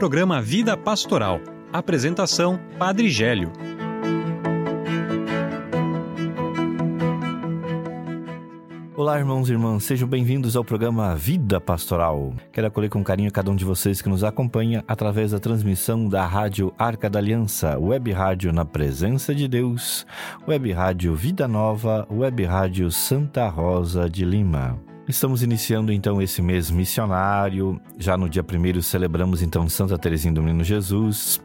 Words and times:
programa 0.00 0.40
Vida 0.40 0.78
Pastoral. 0.78 1.42
Apresentação: 1.70 2.58
Padre 2.78 3.10
Gélio. 3.10 3.52
Olá, 8.96 9.18
irmãos 9.18 9.50
e 9.50 9.52
irmãs, 9.52 9.84
sejam 9.84 10.08
bem-vindos 10.08 10.56
ao 10.56 10.64
programa 10.64 11.14
Vida 11.14 11.60
Pastoral. 11.60 12.32
Quero 12.50 12.68
acolher 12.68 12.88
com 12.88 13.04
carinho 13.04 13.30
cada 13.30 13.50
um 13.50 13.54
de 13.54 13.62
vocês 13.62 14.00
que 14.00 14.08
nos 14.08 14.24
acompanha 14.24 14.82
através 14.88 15.32
da 15.32 15.38
transmissão 15.38 16.08
da 16.08 16.26
Rádio 16.26 16.72
Arca 16.78 17.10
da 17.10 17.18
Aliança, 17.18 17.78
Web 17.78 18.10
Rádio 18.10 18.54
na 18.54 18.64
Presença 18.64 19.34
de 19.34 19.46
Deus, 19.46 20.06
Web 20.48 20.72
Rádio 20.72 21.14
Vida 21.14 21.46
Nova, 21.46 22.08
Web 22.10 22.42
Rádio 22.44 22.90
Santa 22.90 23.46
Rosa 23.48 24.08
de 24.08 24.24
Lima. 24.24 24.80
Estamos 25.10 25.42
iniciando 25.42 25.92
então 25.92 26.22
esse 26.22 26.40
mês 26.40 26.70
missionário. 26.70 27.80
Já 27.98 28.16
no 28.16 28.28
dia 28.28 28.44
1 28.44 28.80
celebramos 28.80 29.42
então 29.42 29.68
Santa 29.68 29.98
Teresinha 29.98 30.32
do 30.32 30.40
Menino 30.40 30.62
Jesus. 30.62 31.40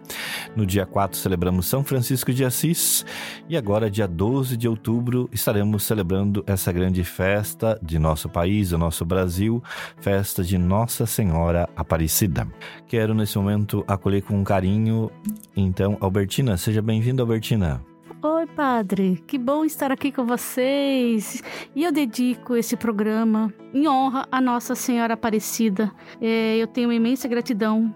No 0.55 0.67
dia 0.67 0.85
4 0.85 1.17
celebramos 1.17 1.65
São 1.65 1.83
Francisco 1.83 2.31
de 2.31 2.45
Assis. 2.45 3.03
E 3.49 3.57
agora, 3.57 3.89
dia 3.89 4.07
12 4.07 4.55
de 4.55 4.67
outubro, 4.67 5.27
estaremos 5.33 5.81
celebrando 5.81 6.43
essa 6.45 6.71
grande 6.71 7.03
festa 7.03 7.77
de 7.81 7.97
nosso 7.97 8.29
país, 8.29 8.69
do 8.69 8.77
nosso 8.77 9.03
Brasil, 9.03 9.63
festa 9.99 10.43
de 10.43 10.59
Nossa 10.59 11.07
Senhora 11.07 11.67
Aparecida. 11.75 12.47
Quero 12.87 13.15
nesse 13.15 13.35
momento 13.35 13.83
acolher 13.87 14.21
com 14.21 14.43
carinho, 14.43 15.09
então, 15.57 15.97
Albertina. 15.99 16.55
Seja 16.55 16.83
bem-vinda, 16.83 17.23
Albertina. 17.23 17.81
Oi, 18.27 18.47
padre, 18.47 19.23
que 19.27 19.37
bom 19.37 19.63
estar 19.63 19.91
aqui 19.91 20.11
com 20.11 20.25
vocês. 20.25 21.43
E 21.75 21.83
eu 21.83 21.91
dedico 21.91 22.55
esse 22.55 22.75
programa 22.75 23.53
em 23.71 23.87
honra 23.87 24.25
a 24.31 24.41
Nossa 24.41 24.73
Senhora 24.73 25.13
Aparecida. 25.13 25.91
É, 26.19 26.57
eu 26.57 26.65
tenho 26.65 26.91
imensa 26.91 27.27
gratidão 27.27 27.93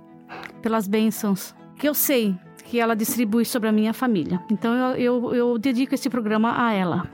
pelas 0.61 0.87
bênçãos 0.87 1.55
que 1.79 1.89
eu 1.89 1.95
sei 1.95 2.37
que 2.63 2.79
ela 2.79 2.95
distribui 2.95 3.43
sobre 3.43 3.69
a 3.69 3.71
minha 3.71 3.91
família. 3.91 4.39
Então 4.51 4.75
eu, 4.75 4.95
eu, 4.97 5.33
eu 5.33 5.57
dedico 5.57 5.95
esse 5.95 6.11
programa 6.11 6.63
a 6.63 6.73
ela. 6.73 7.09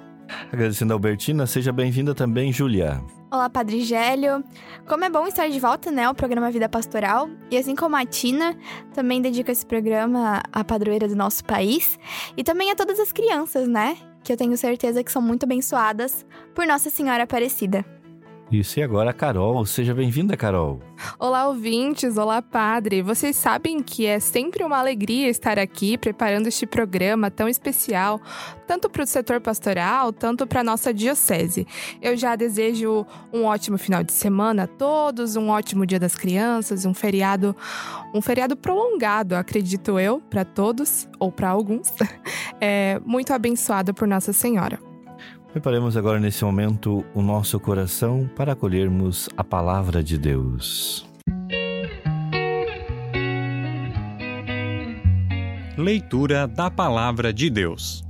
Agradecendo 0.52 0.92
a 0.92 0.96
Albertina, 0.96 1.48
seja 1.48 1.72
bem-vinda 1.72 2.14
também, 2.14 2.52
Júlia. 2.52 3.02
Olá, 3.36 3.50
Padre 3.50 3.82
Gélio. 3.82 4.42
Como 4.88 5.04
é 5.04 5.10
bom 5.10 5.28
estar 5.28 5.50
de 5.50 5.60
volta, 5.60 5.92
né, 5.92 6.06
ao 6.06 6.16
programa 6.16 6.50
Vida 6.50 6.70
Pastoral. 6.70 7.30
E 7.52 7.58
assim 7.58 7.76
como 7.76 7.94
a 7.98 8.06
Tina, 8.06 8.58
também 8.94 9.22
dedico 9.22 9.52
esse 9.52 9.66
programa 9.66 10.42
à 10.54 10.64
padroeira 10.64 11.06
do 11.06 11.18
nosso 11.18 11.44
país 11.44 12.00
e 12.38 12.46
também 12.46 12.72
a 12.72 12.76
todas 12.76 12.98
as 12.98 13.12
crianças, 13.12 13.68
né, 13.68 13.98
que 14.24 14.32
eu 14.32 14.38
tenho 14.38 14.56
certeza 14.56 15.04
que 15.04 15.12
são 15.12 15.22
muito 15.22 15.44
abençoadas 15.44 16.26
por 16.54 16.66
Nossa 16.66 16.90
Senhora 16.90 17.24
Aparecida. 17.24 17.84
Isso, 18.52 18.80
e 18.80 18.84
agora 18.84 19.10
a 19.10 19.14
Carol. 19.14 19.66
Seja 19.66 19.94
bem-vinda, 19.94 20.38
Carol. 20.38 20.80
Olá, 21.18 21.48
ouvintes. 21.48 22.16
Olá, 22.16 22.42
padre. 22.42 23.02
Vocês 23.02 23.36
sabem 23.36 23.82
que 23.82 24.06
é 24.06 24.20
sempre 24.20 24.64
uma 24.64 24.78
alegria 24.78 25.28
estar 25.28 25.58
aqui 25.58 25.98
preparando 25.98 26.48
este 26.48 26.68
programa 26.68 27.32
tão 27.32 27.50
especial, 27.50 28.22
tanto 28.68 28.88
para 28.88 29.04
o 29.04 29.08
setor 29.08 29.42
pastoral, 29.42 30.14
tanto 30.14 30.46
para 30.46 30.62
a 30.62 30.64
nossa 30.64 30.94
diocese. 30.94 31.66
Eu 32.00 32.16
já 32.16 32.36
desejo 32.36 33.06
um 33.34 33.46
ótimo 33.46 33.80
final 33.80 34.04
de 34.04 34.14
semana 34.14 34.64
a 34.64 34.68
todos, 34.68 35.36
um 35.36 35.50
ótimo 35.50 35.86
Dia 35.86 36.00
das 36.00 36.16
Crianças, 36.16 36.86
um 36.86 36.94
feriado, 36.94 37.56
um 38.14 38.22
feriado 38.22 38.56
prolongado, 38.56 39.36
acredito 39.36 40.00
eu, 40.00 40.22
para 40.22 40.46
todos 40.46 41.08
ou 41.20 41.32
para 41.32 41.50
alguns. 41.50 41.92
É, 42.62 43.02
muito 43.06 43.34
abençoado 43.34 43.94
por 43.94 44.08
Nossa 44.08 44.32
Senhora. 44.32 44.80
Preparemos 45.56 45.96
agora 45.96 46.20
nesse 46.20 46.44
momento 46.44 47.06
o 47.14 47.22
nosso 47.22 47.58
coração 47.62 48.30
para 48.36 48.52
acolhermos 48.52 49.30
a 49.38 49.44
palavra 49.44 50.04
de 50.04 50.18
Deus. 50.18 51.08
Leitura 55.78 56.46
da 56.46 56.70
Palavra 56.70 57.32
de 57.32 57.50
Deus. 57.50 58.04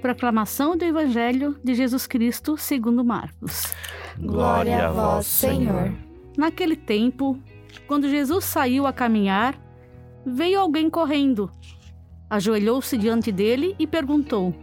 Proclamação 0.00 0.74
do 0.74 0.86
Evangelho 0.86 1.54
de 1.62 1.74
Jesus 1.74 2.06
Cristo 2.06 2.56
segundo 2.56 3.04
Marcos. 3.04 3.74
Glória 4.18 4.88
a 4.88 4.90
vós, 4.90 5.26
Senhor. 5.26 5.92
Naquele 6.34 6.76
tempo, 6.76 7.38
quando 7.86 8.08
Jesus 8.08 8.46
saiu 8.46 8.86
a 8.86 8.92
caminhar, 8.92 9.54
veio 10.24 10.60
alguém 10.60 10.88
correndo. 10.88 11.50
Ajoelhou-se 12.28 12.96
diante 12.96 13.30
dele 13.30 13.74
e 13.78 13.86
perguntou: 13.86 14.54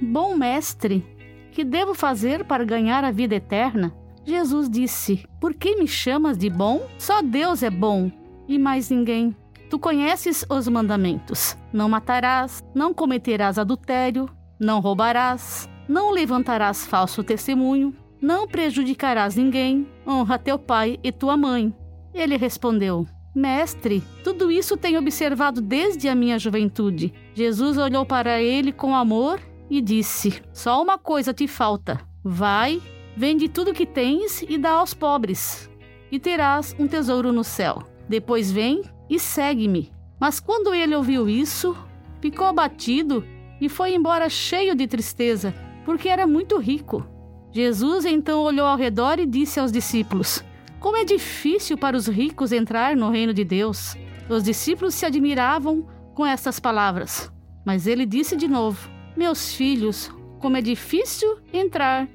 Bom 0.00 0.34
mestre, 0.36 1.04
que 1.50 1.64
devo 1.64 1.94
fazer 1.94 2.44
para 2.44 2.64
ganhar 2.64 3.04
a 3.04 3.10
vida 3.10 3.34
eterna? 3.34 3.94
Jesus 4.24 4.68
disse: 4.70 5.24
Por 5.40 5.54
que 5.54 5.76
me 5.76 5.86
chamas 5.86 6.38
de 6.38 6.48
bom? 6.48 6.86
Só 6.98 7.20
Deus 7.22 7.62
é 7.62 7.70
bom 7.70 8.10
e 8.48 8.58
mais 8.58 8.90
ninguém. 8.90 9.36
Tu 9.68 9.78
conheces 9.78 10.44
os 10.48 10.68
mandamentos: 10.68 11.56
Não 11.72 11.88
matarás, 11.88 12.62
não 12.74 12.94
cometerás 12.94 13.58
adultério, 13.58 14.28
não 14.58 14.80
roubarás, 14.80 15.68
não 15.88 16.10
levantarás 16.10 16.86
falso 16.86 17.24
testemunho, 17.24 17.94
não 18.20 18.46
prejudicarás 18.46 19.34
ninguém, 19.34 19.86
honra 20.06 20.38
teu 20.38 20.58
pai 20.58 20.98
e 21.02 21.10
tua 21.10 21.36
mãe. 21.36 21.74
Ele 22.14 22.36
respondeu: 22.36 23.06
Mestre, 23.34 24.02
tudo 24.22 24.50
isso 24.50 24.76
tenho 24.76 24.98
observado 24.98 25.62
desde 25.62 26.06
a 26.08 26.14
minha 26.14 26.38
juventude. 26.38 27.14
Jesus 27.34 27.78
olhou 27.78 28.04
para 28.04 28.42
ele 28.42 28.72
com 28.72 28.94
amor 28.94 29.40
e 29.70 29.80
disse: 29.80 30.42
Só 30.52 30.82
uma 30.82 30.98
coisa 30.98 31.32
te 31.32 31.48
falta. 31.48 32.00
Vai, 32.22 32.80
vende 33.16 33.48
tudo 33.48 33.72
que 33.72 33.86
tens 33.86 34.42
e 34.42 34.58
dá 34.58 34.72
aos 34.72 34.92
pobres, 34.92 35.70
e 36.10 36.18
terás 36.18 36.76
um 36.78 36.86
tesouro 36.86 37.32
no 37.32 37.42
céu. 37.42 37.82
Depois 38.06 38.52
vem 38.52 38.82
e 39.08 39.18
segue-me. 39.18 39.90
Mas 40.20 40.38
quando 40.38 40.74
ele 40.74 40.94
ouviu 40.94 41.28
isso, 41.28 41.74
ficou 42.20 42.46
abatido 42.46 43.24
e 43.60 43.68
foi 43.68 43.94
embora 43.94 44.28
cheio 44.28 44.74
de 44.74 44.86
tristeza, 44.86 45.54
porque 45.84 46.08
era 46.08 46.26
muito 46.26 46.58
rico. 46.58 47.06
Jesus 47.50 48.04
então 48.04 48.42
olhou 48.42 48.66
ao 48.66 48.76
redor 48.76 49.18
e 49.18 49.26
disse 49.26 49.58
aos 49.58 49.72
discípulos: 49.72 50.44
como 50.82 50.96
é 50.96 51.04
difícil 51.04 51.78
para 51.78 51.96
os 51.96 52.08
ricos 52.08 52.50
entrar 52.50 52.96
no 52.96 53.08
reino 53.08 53.32
de 53.32 53.44
Deus. 53.44 53.96
Os 54.28 54.42
discípulos 54.42 54.96
se 54.96 55.06
admiravam 55.06 55.86
com 56.12 56.26
estas 56.26 56.58
palavras. 56.58 57.32
Mas 57.64 57.86
ele 57.86 58.04
disse 58.04 58.36
de 58.36 58.48
novo: 58.48 58.90
Meus 59.16 59.54
filhos, 59.54 60.10
como 60.40 60.56
é 60.56 60.60
difícil 60.60 61.38
entrar 61.52 62.08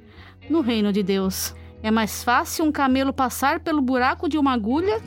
no 0.50 0.60
reino 0.60 0.92
de 0.92 1.02
Deus. 1.02 1.56
É 1.82 1.90
mais 1.90 2.24
fácil 2.24 2.66
um 2.66 2.72
camelo 2.72 3.14
passar 3.14 3.62
pelo 3.62 3.82
buraco 3.82 4.28
de 4.28 4.38
uma 4.38 4.52
agulha 4.54 5.02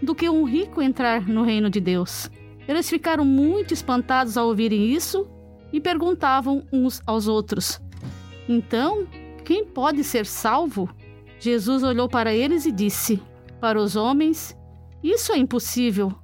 do 0.00 0.14
que 0.14 0.28
um 0.28 0.44
rico 0.44 0.80
entrar 0.80 1.26
no 1.26 1.42
reino 1.42 1.68
de 1.68 1.80
Deus. 1.80 2.30
Eles 2.68 2.88
ficaram 2.88 3.24
muito 3.24 3.74
espantados 3.74 4.36
ao 4.36 4.46
ouvirem 4.46 4.92
isso 4.92 5.28
e 5.72 5.80
perguntavam 5.80 6.64
uns 6.72 7.02
aos 7.04 7.26
outros: 7.26 7.80
Então, 8.48 9.08
quem 9.44 9.64
pode 9.64 10.04
ser 10.04 10.24
salvo? 10.24 10.88
Jesus 11.42 11.82
olhou 11.82 12.08
para 12.08 12.32
eles 12.32 12.66
e 12.66 12.70
disse: 12.70 13.20
Para 13.60 13.76
os 13.80 13.96
homens, 13.96 14.56
isso 15.02 15.32
é 15.32 15.36
impossível, 15.36 16.14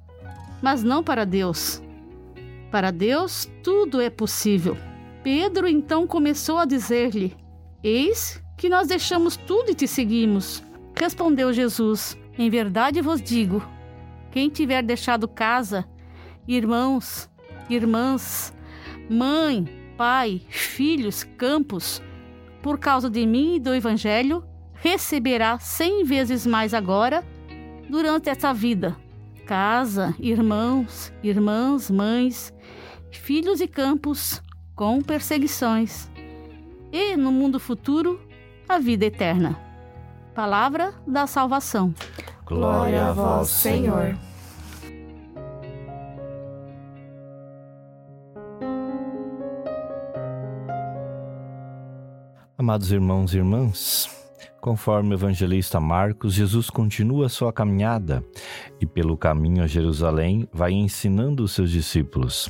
mas 0.61 0.81
não 0.81 1.03
para 1.03 1.25
Deus. 1.25 1.83
Para 2.71 2.89
Deus, 2.89 3.51
tudo 3.61 3.99
é 3.99 4.09
possível. 4.09 4.77
Pedro 5.21 5.67
então 5.67 6.07
começou 6.07 6.57
a 6.57 6.63
dizer-lhe: 6.63 7.35
Eis 7.83 8.41
que 8.55 8.69
nós 8.69 8.87
deixamos 8.87 9.35
tudo 9.35 9.71
e 9.71 9.75
te 9.75 9.89
seguimos. 9.89 10.63
Respondeu 10.97 11.51
Jesus: 11.51 12.17
Em 12.37 12.49
verdade 12.49 13.01
vos 13.01 13.21
digo: 13.21 13.61
quem 14.31 14.47
tiver 14.47 14.81
deixado 14.81 15.27
casa, 15.27 15.83
irmãos, 16.47 17.29
irmãs, 17.69 18.53
mãe, 19.09 19.67
pai, 19.97 20.43
filhos, 20.47 21.25
campos, 21.25 22.01
por 22.63 22.79
causa 22.79 23.09
de 23.09 23.27
mim 23.27 23.55
e 23.55 23.59
do 23.59 23.75
Evangelho, 23.75 24.47
receberá 24.81 25.59
cem 25.59 26.03
vezes 26.03 26.45
mais 26.45 26.73
agora 26.73 27.23
durante 27.89 28.29
essa 28.29 28.53
vida. 28.53 28.95
Casa, 29.45 30.15
irmãos, 30.19 31.11
irmãs, 31.23 31.89
mães, 31.89 32.53
filhos 33.11 33.61
e 33.61 33.67
campos 33.67 34.41
com 34.75 35.01
perseguições. 35.01 36.09
E 36.91 37.15
no 37.15 37.31
mundo 37.31 37.59
futuro, 37.59 38.19
a 38.67 38.79
vida 38.79 39.05
eterna. 39.05 39.59
Palavra 40.33 40.93
da 41.05 41.27
salvação. 41.27 41.93
Glória 42.45 43.07
a 43.07 43.11
vós, 43.11 43.49
Senhor. 43.49 44.17
Amados 52.57 52.91
irmãos 52.91 53.33
e 53.33 53.37
irmãs, 53.37 54.18
Conforme 54.61 55.11
o 55.11 55.13
evangelista 55.13 55.79
Marcos, 55.79 56.33
Jesus 56.33 56.69
continua 56.69 57.29
sua 57.29 57.53
caminhada 57.53 58.23
e, 58.79 58.85
pelo 58.85 59.17
caminho 59.17 59.63
a 59.63 59.67
Jerusalém, 59.67 60.47
vai 60.51 60.71
ensinando 60.73 61.43
os 61.43 61.53
seus 61.53 61.71
discípulos. 61.71 62.49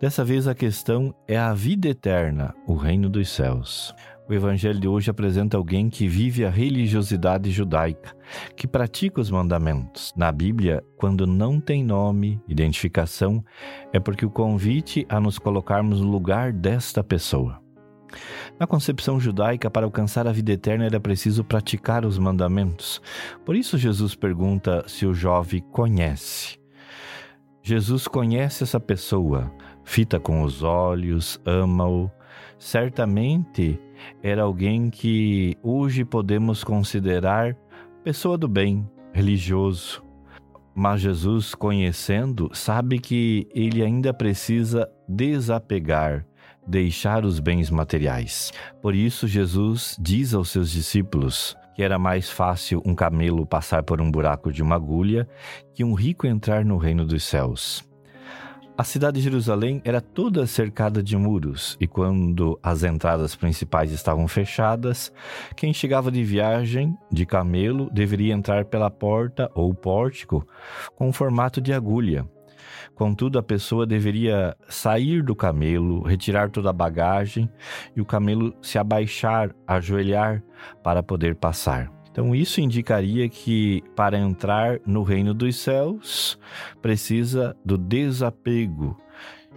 Dessa 0.00 0.24
vez 0.24 0.48
a 0.48 0.54
questão 0.54 1.14
é 1.28 1.38
a 1.38 1.52
vida 1.52 1.88
eterna, 1.88 2.54
o 2.66 2.74
reino 2.74 3.08
dos 3.08 3.28
céus. 3.28 3.94
O 4.28 4.34
evangelho 4.34 4.80
de 4.80 4.88
hoje 4.88 5.08
apresenta 5.08 5.56
alguém 5.56 5.88
que 5.88 6.08
vive 6.08 6.44
a 6.44 6.50
religiosidade 6.50 7.50
judaica, 7.50 8.16
que 8.56 8.66
pratica 8.66 9.20
os 9.20 9.30
mandamentos. 9.30 10.12
Na 10.16 10.32
Bíblia, 10.32 10.82
quando 10.96 11.26
não 11.26 11.60
tem 11.60 11.84
nome, 11.84 12.40
identificação, 12.48 13.44
é 13.92 14.00
porque 14.00 14.26
o 14.26 14.30
convite 14.30 15.06
a 15.08 15.20
nos 15.20 15.38
colocarmos 15.38 16.00
no 16.00 16.10
lugar 16.10 16.52
desta 16.52 17.04
pessoa. 17.04 17.65
Na 18.58 18.66
concepção 18.66 19.20
judaica, 19.20 19.70
para 19.70 19.86
alcançar 19.86 20.26
a 20.26 20.32
vida 20.32 20.52
eterna 20.52 20.84
era 20.84 21.00
preciso 21.00 21.44
praticar 21.44 22.04
os 22.04 22.18
mandamentos. 22.18 23.00
Por 23.44 23.56
isso, 23.56 23.76
Jesus 23.76 24.14
pergunta 24.14 24.84
se 24.86 25.06
o 25.06 25.14
jovem 25.14 25.60
conhece. 25.72 26.58
Jesus 27.62 28.06
conhece 28.06 28.62
essa 28.62 28.78
pessoa, 28.78 29.52
fita 29.84 30.20
com 30.20 30.42
os 30.42 30.62
olhos, 30.62 31.40
ama-o. 31.44 32.10
Certamente 32.58 33.78
era 34.22 34.42
alguém 34.42 34.88
que 34.88 35.56
hoje 35.62 36.04
podemos 36.04 36.62
considerar 36.62 37.56
pessoa 38.04 38.38
do 38.38 38.46
bem, 38.46 38.88
religioso. 39.12 40.00
Mas 40.74 41.00
Jesus, 41.00 41.54
conhecendo, 41.54 42.50
sabe 42.52 42.98
que 42.98 43.48
ele 43.54 43.82
ainda 43.82 44.14
precisa 44.14 44.88
desapegar, 45.08 46.26
deixar 46.66 47.24
os 47.24 47.38
bens 47.38 47.70
materiais. 47.70 48.52
Por 48.82 48.94
isso, 48.94 49.26
Jesus 49.26 49.96
diz 50.00 50.34
aos 50.34 50.50
seus 50.50 50.70
discípulos 50.70 51.56
que 51.76 51.82
era 51.82 51.98
mais 51.98 52.30
fácil 52.30 52.82
um 52.86 52.94
camelo 52.94 53.44
passar 53.44 53.82
por 53.82 54.00
um 54.00 54.10
buraco 54.10 54.50
de 54.50 54.62
uma 54.62 54.76
agulha 54.76 55.28
que 55.74 55.84
um 55.84 55.92
rico 55.92 56.26
entrar 56.26 56.64
no 56.64 56.78
reino 56.78 57.04
dos 57.04 57.22
céus. 57.22 57.84
A 58.78 58.84
cidade 58.84 59.18
de 59.18 59.22
Jerusalém 59.22 59.80
era 59.84 60.00
toda 60.00 60.46
cercada 60.46 61.02
de 61.02 61.16
muros, 61.16 61.76
e 61.80 61.86
quando 61.86 62.58
as 62.62 62.82
entradas 62.82 63.34
principais 63.34 63.90
estavam 63.90 64.26
fechadas, 64.28 65.10
quem 65.54 65.72
chegava 65.72 66.10
de 66.10 66.22
viagem 66.22 66.94
de 67.10 67.24
camelo 67.24 67.90
deveria 67.90 68.34
entrar 68.34 68.66
pela 68.66 68.90
porta 68.90 69.50
ou 69.54 69.74
pórtico 69.74 70.46
com 70.94 71.10
formato 71.12 71.60
de 71.60 71.72
agulha. 71.72 72.26
Contudo, 72.96 73.38
a 73.38 73.42
pessoa 73.42 73.86
deveria 73.86 74.56
sair 74.70 75.22
do 75.22 75.36
camelo, 75.36 76.02
retirar 76.02 76.50
toda 76.50 76.70
a 76.70 76.72
bagagem 76.72 77.48
e 77.94 78.00
o 78.00 78.06
camelo 78.06 78.54
se 78.62 78.78
abaixar, 78.78 79.54
ajoelhar 79.66 80.42
para 80.82 81.02
poder 81.02 81.34
passar. 81.34 81.92
Então, 82.10 82.34
isso 82.34 82.58
indicaria 82.58 83.28
que 83.28 83.84
para 83.94 84.18
entrar 84.18 84.80
no 84.86 85.02
reino 85.02 85.34
dos 85.34 85.56
céus 85.56 86.38
precisa 86.80 87.54
do 87.62 87.76
desapego, 87.76 88.98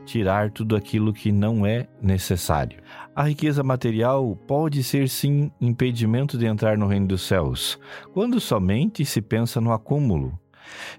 tirar 0.05 0.51
tudo 0.51 0.75
aquilo 0.75 1.13
que 1.13 1.31
não 1.31 1.65
é 1.65 1.87
necessário. 2.01 2.81
A 3.15 3.23
riqueza 3.23 3.63
material 3.63 4.35
pode 4.45 4.83
ser 4.83 5.07
sim 5.07 5.49
impedimento 5.61 6.37
de 6.37 6.45
entrar 6.45 6.77
no 6.77 6.87
reino 6.87 7.07
dos 7.07 7.21
céus, 7.21 7.79
quando 8.11 8.37
somente 8.41 9.05
se 9.05 9.21
pensa 9.21 9.61
no 9.61 9.71
acúmulo. 9.71 10.37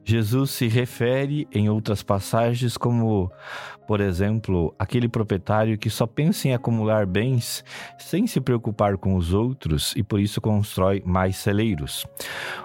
Jesus 0.05 0.51
se 0.51 0.69
refere 0.69 1.47
em 1.53 1.69
outras 1.69 2.03
passagens 2.03 2.77
como, 2.77 3.31
por 3.87 4.01
exemplo, 4.01 4.75
aquele 4.79 5.09
proprietário 5.09 5.79
que 5.79 5.91
só 5.91 6.07
pensa 6.07 6.49
em 6.49 6.55
acumular 6.55 7.07
bens 7.07 7.65
sem 7.99 8.27
se 8.27 8.41
preocupar 8.41 8.97
com 8.97 9.17
os 9.17 9.33
outros 9.33 9.95
e 9.97 10.03
por 10.03 10.21
isso 10.21 10.41
constrói 10.41 11.03
mais 11.05 11.37
celeiros. 11.37 12.07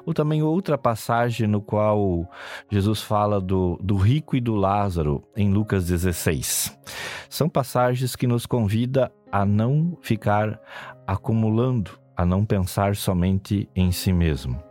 Ou 0.05 0.13
também 0.13 0.41
outra 0.41 0.77
passagem 0.77 1.47
no 1.47 1.61
qual 1.61 2.29
Jesus 2.69 3.01
fala 3.01 3.41
do, 3.41 3.79
do 3.81 3.95
rico 3.95 4.35
e 4.35 4.41
do 4.41 4.55
Lázaro 4.55 5.23
em 5.35 5.51
Lucas 5.51 5.87
16. 5.87 6.77
São 7.29 7.49
passagens 7.49 8.15
que 8.15 8.27
nos 8.27 8.45
convida 8.45 9.11
a 9.31 9.45
não 9.45 9.97
ficar 10.01 10.59
acumulando, 11.05 11.91
a 12.15 12.25
não 12.25 12.45
pensar 12.45 12.95
somente 12.95 13.69
em 13.75 13.91
si 13.91 14.13
mesmo. 14.13 14.63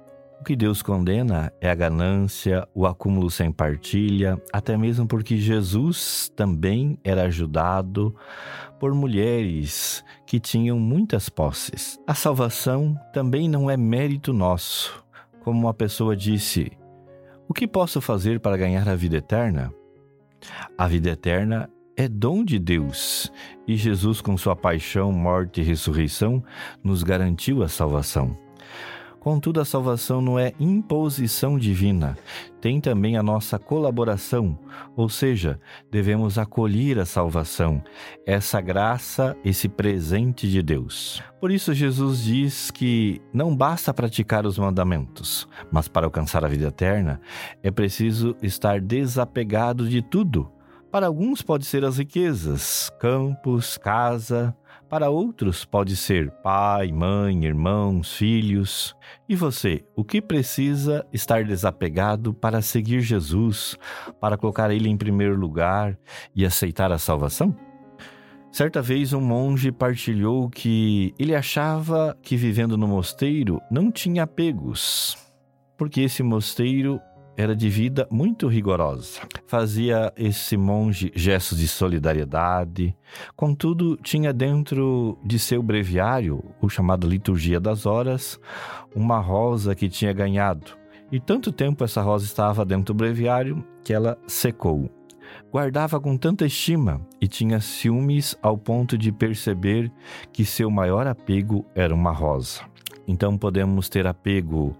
O 0.44 0.46
que 0.46 0.55
Deus 0.55 0.82
condena 0.82 1.50
é 1.58 1.70
a 1.70 1.75
ganância, 1.75 2.69
o 2.75 2.87
acúmulo 2.87 3.31
sem 3.31 3.50
partilha, 3.50 4.38
até 4.52 4.76
mesmo 4.76 5.08
porque 5.08 5.38
Jesus 5.38 6.31
também 6.37 6.99
era 7.02 7.23
ajudado 7.23 8.14
por 8.79 8.93
mulheres 8.93 10.05
que 10.26 10.38
tinham 10.38 10.79
muitas 10.79 11.31
posses. 11.31 11.99
A 12.06 12.12
salvação 12.12 12.94
também 13.11 13.49
não 13.49 13.70
é 13.70 13.76
mérito 13.79 14.35
nosso. 14.35 15.02
Como 15.43 15.58
uma 15.58 15.73
pessoa 15.73 16.14
disse: 16.14 16.73
O 17.49 17.55
que 17.55 17.67
posso 17.67 17.99
fazer 18.02 18.38
para 18.38 18.58
ganhar 18.58 18.87
a 18.87 18.94
vida 18.94 19.17
eterna? 19.17 19.73
A 20.76 20.87
vida 20.87 21.08
eterna 21.08 21.70
é 21.96 22.06
dom 22.06 22.44
de 22.44 22.58
Deus 22.58 23.32
e 23.67 23.79
Jesus, 23.79 24.20
com 24.20 24.37
sua 24.37 24.55
paixão, 24.55 25.11
morte 25.11 25.62
e 25.62 25.64
ressurreição, 25.64 26.44
nos 26.82 27.02
garantiu 27.02 27.62
a 27.62 27.69
salvação. 27.69 28.44
Contudo, 29.25 29.59
a 29.59 29.65
salvação 29.65 30.21
não 30.21 30.38
é 30.38 30.53
imposição 30.61 31.59
divina, 31.59 32.15
tem 32.61 32.79
também 32.79 33.17
a 33.17 33.23
nossa 33.23 33.59
colaboração, 33.59 34.59
ou 34.94 35.09
seja, 35.09 35.59
devemos 35.91 36.37
acolher 36.37 36.99
a 36.99 37.06
salvação, 37.06 37.82
essa 38.26 38.61
graça, 38.61 39.35
esse 39.43 39.67
presente 39.67 40.47
de 40.47 40.62
Deus. 40.62 41.23
Por 41.41 41.50
isso, 41.50 41.73
Jesus 41.73 42.23
diz 42.23 42.71
que 42.71 43.19
não 43.32 43.56
basta 43.56 43.94
praticar 43.94 44.44
os 44.44 44.59
mandamentos, 44.59 45.49
mas 45.73 45.88
para 45.88 46.06
alcançar 46.06 46.44
a 46.44 46.49
vida 46.49 46.67
eterna 46.67 47.19
é 47.62 47.70
preciso 47.70 48.37
estar 48.43 48.79
desapegado 48.79 49.88
de 49.88 50.03
tudo. 50.03 50.53
Para 50.93 51.06
alguns 51.06 51.41
pode 51.41 51.65
ser 51.65 51.82
as 51.82 51.97
riquezas, 51.97 52.91
campos, 53.00 53.79
casa, 53.79 54.55
para 54.88 55.10
outros, 55.10 55.64
pode 55.64 55.96
ser 55.96 56.31
pai, 56.42 56.92
mãe, 56.92 57.44
irmãos, 57.44 58.16
filhos. 58.16 58.94
E 59.28 59.34
você, 59.34 59.84
o 59.96 60.04
que 60.04 60.20
precisa 60.20 61.06
estar 61.12 61.44
desapegado 61.44 62.32
para 62.32 62.62
seguir 62.62 63.00
Jesus, 63.00 63.76
para 64.20 64.36
colocar 64.36 64.70
Ele 64.70 64.88
em 64.88 64.96
primeiro 64.96 65.36
lugar 65.36 65.98
e 66.34 66.44
aceitar 66.44 66.92
a 66.92 66.98
salvação? 66.98 67.56
Certa 68.52 68.81
vez, 68.81 69.12
um 69.12 69.20
monge 69.20 69.72
partilhou 69.72 70.48
que 70.48 71.12
ele 71.19 71.34
achava 71.34 72.16
que 72.22 72.36
vivendo 72.36 72.78
no 72.78 72.86
mosteiro 72.86 73.60
não 73.69 73.90
tinha 73.90 74.22
apegos, 74.22 75.19
porque 75.76 76.02
esse 76.02 76.22
mosteiro 76.22 77.00
era 77.36 77.54
de 77.54 77.69
vida 77.69 78.06
muito 78.10 78.46
rigorosa. 78.46 79.20
Fazia 79.46 80.12
esse 80.16 80.56
monge 80.56 81.12
gestos 81.14 81.58
de 81.58 81.69
solidariedade, 81.69 82.96
contudo, 83.36 83.96
tinha 83.96 84.32
dentro 84.32 85.19
de 85.25 85.38
seu 85.38 85.62
breviário, 85.62 86.44
o 86.60 86.69
chamado 86.69 87.08
Liturgia 87.08 87.60
das 87.60 87.86
Horas, 87.86 88.38
uma 88.94 89.19
rosa 89.19 89.74
que 89.74 89.88
tinha 89.88 90.12
ganhado. 90.12 90.72
E 91.10 91.20
tanto 91.20 91.53
tempo 91.53 91.84
essa 91.84 92.03
rosa 92.03 92.24
estava 92.24 92.64
dentro 92.64 92.94
do 92.94 92.98
breviário 92.98 93.64
que 93.84 93.93
ela 93.93 94.19
secou. 94.26 94.91
Guardava 95.50 96.00
com 96.00 96.17
tanta 96.17 96.44
estima 96.44 97.00
e 97.20 97.29
tinha 97.29 97.60
ciúmes 97.60 98.36
ao 98.43 98.58
ponto 98.58 98.98
de 98.98 99.12
perceber 99.12 99.91
que 100.32 100.44
seu 100.44 100.70
maior 100.70 101.06
apego 101.06 101.64
era 101.74 101.94
uma 101.94 102.10
rosa. 102.10 102.62
Então 103.06 103.36
podemos 103.36 103.88
ter 103.88 104.06
apego 104.06 104.76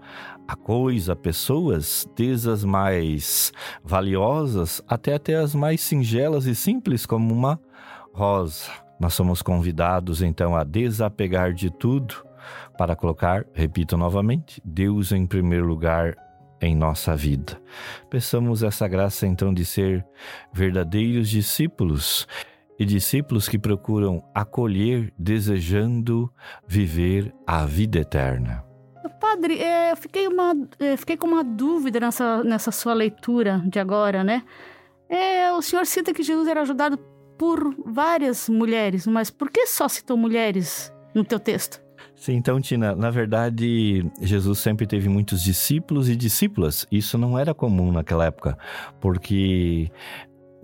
a 0.47 0.55
coisa, 0.55 1.15
pessoas, 1.15 2.07
desde 2.15 2.49
as 2.49 2.63
mais 2.63 3.51
valiosas 3.83 4.81
até 4.87 5.15
até 5.15 5.35
as 5.35 5.55
mais 5.55 5.81
singelas 5.81 6.45
e 6.45 6.55
simples, 6.55 7.05
como 7.05 7.33
uma 7.33 7.59
rosa. 8.13 8.69
Nós 8.99 9.13
somos 9.13 9.41
convidados 9.41 10.21
então 10.21 10.55
a 10.55 10.63
desapegar 10.63 11.53
de 11.53 11.69
tudo 11.69 12.15
para 12.77 12.95
colocar, 12.95 13.45
repito 13.53 13.97
novamente, 13.97 14.61
Deus 14.63 15.11
em 15.11 15.25
primeiro 15.25 15.65
lugar 15.65 16.15
em 16.61 16.75
nossa 16.75 17.15
vida. 17.15 17.59
Peçamos 18.09 18.63
essa 18.63 18.87
graça 18.87 19.27
então 19.27 19.53
de 19.53 19.65
ser 19.65 20.05
verdadeiros 20.53 21.29
discípulos 21.29 22.27
e 22.79 22.85
discípulos 22.85 23.47
que 23.47 23.57
procuram 23.57 24.23
acolher, 24.33 25.13
desejando 25.17 26.31
viver 26.67 27.33
a 27.47 27.65
vida 27.65 27.99
eterna. 27.99 28.64
Padre, 29.25 29.59
é, 29.59 29.91
eu 29.91 29.97
fiquei, 29.97 30.27
uma, 30.27 30.53
é, 30.79 30.95
fiquei 30.95 31.17
com 31.17 31.25
uma 31.25 31.43
dúvida 31.43 31.99
nessa, 31.99 32.43
nessa 32.43 32.71
sua 32.71 32.93
leitura 32.93 33.59
de 33.65 33.79
agora, 33.79 34.23
né? 34.23 34.43
É, 35.09 35.51
o 35.51 35.63
senhor 35.63 35.83
cita 35.87 36.13
que 36.13 36.21
Jesus 36.21 36.47
era 36.47 36.61
ajudado 36.61 36.99
por 37.35 37.75
várias 37.83 38.47
mulheres, 38.47 39.07
mas 39.07 39.31
por 39.31 39.49
que 39.49 39.65
só 39.65 39.89
citou 39.89 40.15
mulheres 40.15 40.93
no 41.15 41.25
teu 41.25 41.39
texto? 41.39 41.81
Sim, 42.15 42.33
então, 42.33 42.61
Tina, 42.61 42.95
na 42.95 43.09
verdade, 43.09 44.05
Jesus 44.21 44.59
sempre 44.59 44.85
teve 44.85 45.09
muitos 45.09 45.41
discípulos 45.41 46.07
e 46.07 46.15
discípulas. 46.15 46.85
Isso 46.91 47.17
não 47.17 47.37
era 47.37 47.51
comum 47.51 47.91
naquela 47.91 48.25
época, 48.25 48.55
porque 49.01 49.91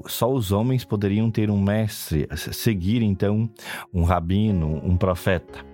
só 0.08 0.32
os 0.32 0.52
homens 0.52 0.86
poderiam 0.86 1.30
ter 1.30 1.50
um 1.50 1.62
mestre, 1.62 2.28
seguir 2.36 3.02
então 3.02 3.50
um 3.94 4.04
rabino, 4.04 4.82
um 4.84 4.98
profeta. 4.98 5.66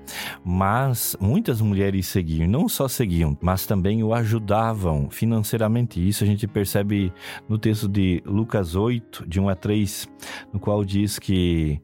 Mas 0.43 1.17
muitas 1.19 1.60
mulheres 1.60 2.07
seguiam, 2.07 2.48
não 2.48 2.69
só 2.69 2.88
seguiam, 2.88 3.38
mas 3.41 3.65
também 3.65 4.03
o 4.03 4.13
ajudavam 4.13 5.10
financeiramente. 5.10 6.05
Isso 6.05 6.24
a 6.24 6.27
gente 6.27 6.48
percebe 6.48 7.12
no 7.48 7.57
texto 7.57 7.88
de 7.88 8.22
Lucas 8.25 8.75
8, 8.75 9.27
de 9.27 9.39
1 9.39 9.50
a 9.50 9.55
3, 9.55 10.10
no 10.53 10.60
qual 10.60 10.84
diz 10.86 11.19
que 11.19 11.81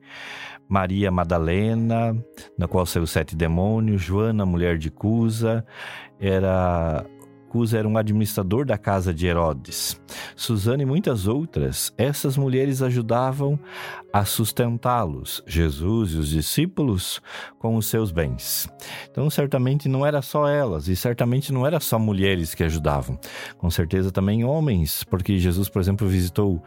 Maria 0.68 1.12
Madalena, 1.12 2.18
na 2.58 2.68
qual 2.68 2.86
saiu 2.86 3.06
sete 3.06 3.36
demônios, 3.36 4.02
Joana, 4.02 4.46
mulher 4.46 4.78
de 4.78 4.90
Cusa, 4.90 5.66
era 6.20 7.06
Cusa 7.54 7.78
era 7.78 7.88
um 7.88 8.00
administrador 8.00 8.66
da 8.66 8.80
casa 8.80 9.14
de 9.14 9.28
Herodes. 9.28 10.02
Susana 10.36 10.82
e 10.82 10.88
muitas 10.88 11.28
outras, 11.28 11.94
essas 12.00 12.36
mulheres 12.36 12.82
ajudavam 12.82 13.60
a 14.12 14.26
sustentá-los, 14.26 15.44
Jesus 15.46 16.14
e 16.14 16.18
os 16.18 16.30
discípulos, 16.30 17.22
com 17.60 17.76
os 17.76 17.86
seus 17.86 18.12
bens. 18.12 18.68
Então, 19.10 19.30
certamente 19.30 19.88
não 19.88 20.04
era 20.04 20.22
só 20.22 20.48
elas, 20.48 20.88
e 20.88 20.96
certamente 20.96 21.54
não 21.54 21.66
era 21.66 21.80
só 21.80 22.00
mulheres 22.00 22.56
que 22.56 22.64
ajudavam. 22.64 23.20
Com 23.58 23.70
certeza 23.70 24.12
também 24.12 24.44
homens, 24.44 25.04
porque 25.04 25.38
Jesus, 25.38 25.70
por 25.70 25.80
exemplo, 25.80 26.08
visitou 26.08 26.62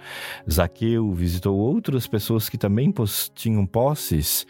Zaqueu, 0.49 1.13
visitou 1.13 1.57
outras 1.57 2.07
pessoas 2.07 2.49
que 2.49 2.57
também 2.57 2.95
tinham 3.35 3.67
posses, 3.67 4.47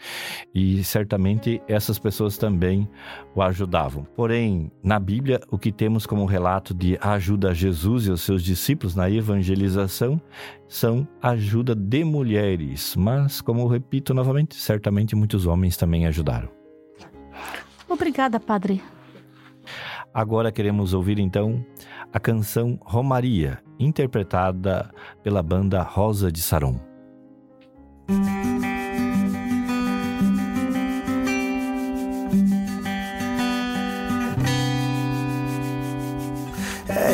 e 0.53 0.83
certamente 0.83 1.59
essas 1.67 1.97
pessoas 1.97 2.37
também 2.37 2.87
o 3.33 3.41
ajudavam. 3.41 4.03
Porém, 4.15 4.71
na 4.83 4.99
Bíblia, 4.99 5.39
o 5.49 5.57
que 5.57 5.71
temos 5.71 6.05
como 6.05 6.26
relato 6.27 6.73
de 6.73 6.95
ajuda 7.01 7.49
a 7.49 7.53
Jesus 7.53 8.05
e 8.05 8.11
aos 8.11 8.21
seus 8.21 8.43
discípulos 8.43 8.95
na 8.95 9.09
evangelização 9.09 10.21
são 10.67 11.07
ajuda 11.21 11.73
de 11.73 12.03
mulheres, 12.03 12.95
mas, 12.95 13.41
como 13.41 13.61
eu 13.61 13.67
repito 13.67 14.13
novamente, 14.13 14.55
certamente 14.55 15.15
muitos 15.15 15.47
homens 15.47 15.75
também 15.75 16.05
ajudaram. 16.05 16.49
Obrigada, 17.89 18.39
Padre. 18.39 18.83
Agora 20.13 20.51
queremos 20.51 20.93
ouvir 20.93 21.17
então 21.19 21.65
a 22.13 22.19
canção 22.19 22.77
Romaria, 22.81 23.59
interpretada 23.79 24.91
pela 25.23 25.41
banda 25.41 25.81
Rosa 25.81 26.31
de 26.31 26.41
Saron. 26.41 26.79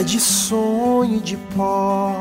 De 0.04 0.20
sonho 0.20 1.18
e 1.18 1.20
de 1.20 1.38
pó 1.56 2.14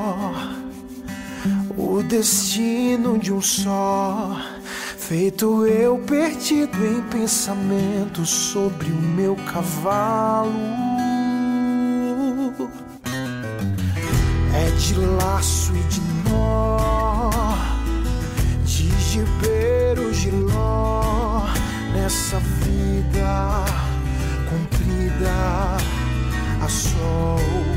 o 1.76 2.02
destino 2.02 3.18
de 3.18 3.32
um 3.32 3.40
só. 3.40 4.36
Feito 4.96 5.66
eu 5.66 5.98
perdido 5.98 6.86
em 6.86 7.02
pensamentos 7.02 8.30
sobre 8.30 8.90
o 8.90 8.96
meu 8.96 9.36
cavalo. 9.36 10.52
É 14.54 14.70
de 14.78 14.94
laço 14.94 15.72
e 15.74 15.82
de 15.84 16.00
nó, 16.30 17.30
de 18.64 18.90
gibeiro, 19.00 20.12
giló, 20.14 21.42
nessa 21.94 22.38
vida 22.38 23.64
comprida 24.48 25.76
a 26.62 26.68
sol. 26.68 27.71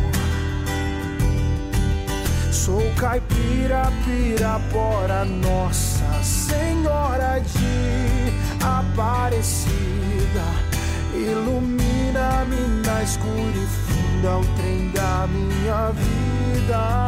Sou 2.55 2.81
caipira, 2.95 3.91
pirapora, 4.05 5.25
Nossa 5.25 6.23
Senhora 6.23 7.39
de 7.41 8.33
Aparecida. 8.63 9.75
Ilumina-me 11.13 12.81
na 12.85 13.05
funda 13.05 14.37
o 14.37 14.45
trem 14.55 14.89
da 14.91 15.27
minha 15.27 15.91
vida. 15.91 17.05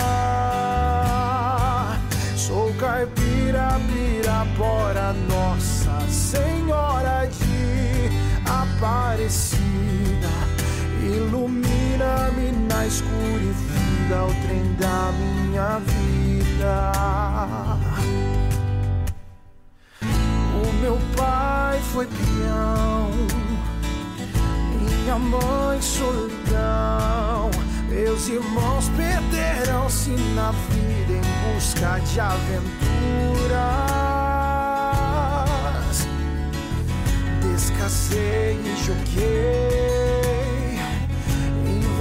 Sou 2.36 2.72
caipira, 2.74 3.80
pirapora, 3.88 5.14
Nossa 5.30 6.08
Senhora 6.12 7.26
de 7.26 8.10
Aparecida. 8.46 9.68
Ilumina-me 11.08 12.52
na 12.68 12.86
escura 12.86 13.44
e 13.44 13.54
funda 13.54 14.26
o 14.26 14.34
trem 14.46 14.66
da 14.76 15.12
minha 15.14 15.80
vida. 15.80 16.92
O 20.54 20.74
meu 20.82 20.98
pai 21.16 21.80
foi 21.94 22.06
peão, 22.08 23.10
minha 24.80 25.18
mãe 25.18 25.82
solidão. 25.82 27.50
Meus 27.90 28.28
irmãos 28.28 28.90
perderam-se 28.90 30.12
na 30.36 30.52
vida 30.52 31.14
em 31.14 31.22
busca 31.54 32.00
de 32.00 32.20
aventuras. 32.20 32.68
Descasei 37.42 38.60
e 38.64 38.76
joguei, 38.86 40.07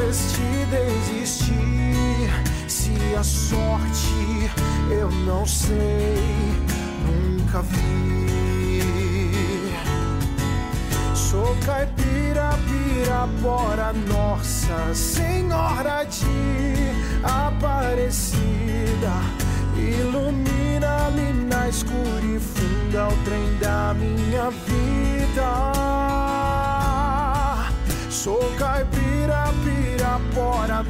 investi, 0.07 0.67
desisti 0.71 1.57
a 3.19 3.23
sorte 3.23 4.51
eu 4.91 5.11
não 5.11 5.45
sei, 5.47 6.17
nunca 7.05 7.63
vi. 7.63 8.77
Sou 11.15 11.57
caipira, 11.65 12.51
pirapora, 12.67 13.93
Nossa 13.93 14.95
Senhora 14.95 16.05
de 16.05 16.93
Aparecida. 17.25 18.37
Ilumina-me 19.77 21.33
na 21.49 21.69
escura 21.69 22.23
e 22.23 22.39
funda 22.39 23.09
o 23.09 23.17
trem 23.25 23.59
da 23.59 23.95
minha 23.95 24.51
vida. 24.51 25.73
Sou 28.09 28.41
caipira, 28.59 29.53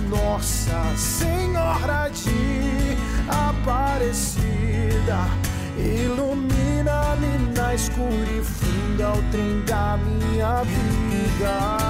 Nossa 0.08 0.96
Senhora 0.96 2.08
de 2.08 2.96
Aparecida. 3.28 5.18
Ilumina-me 5.76 7.52
na 7.54 7.74
escura 7.74 8.30
e 8.30 8.42
funda 8.42 9.12
o 9.12 9.22
trem 9.30 9.64
da 9.64 9.98
minha 9.98 10.62
vida. 10.62 11.86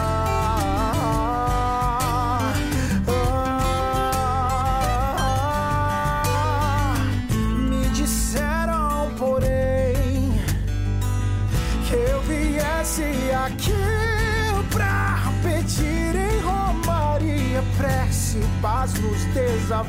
Paz 18.60 18.92
nos 18.94 19.24
desaventos. 19.26 19.86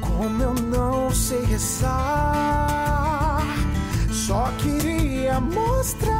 Como 0.00 0.42
eu 0.42 0.54
não 0.54 1.10
sei 1.10 1.44
rezar, 1.44 3.42
só 4.10 4.50
queria 4.58 5.40
mostrar 5.40 6.19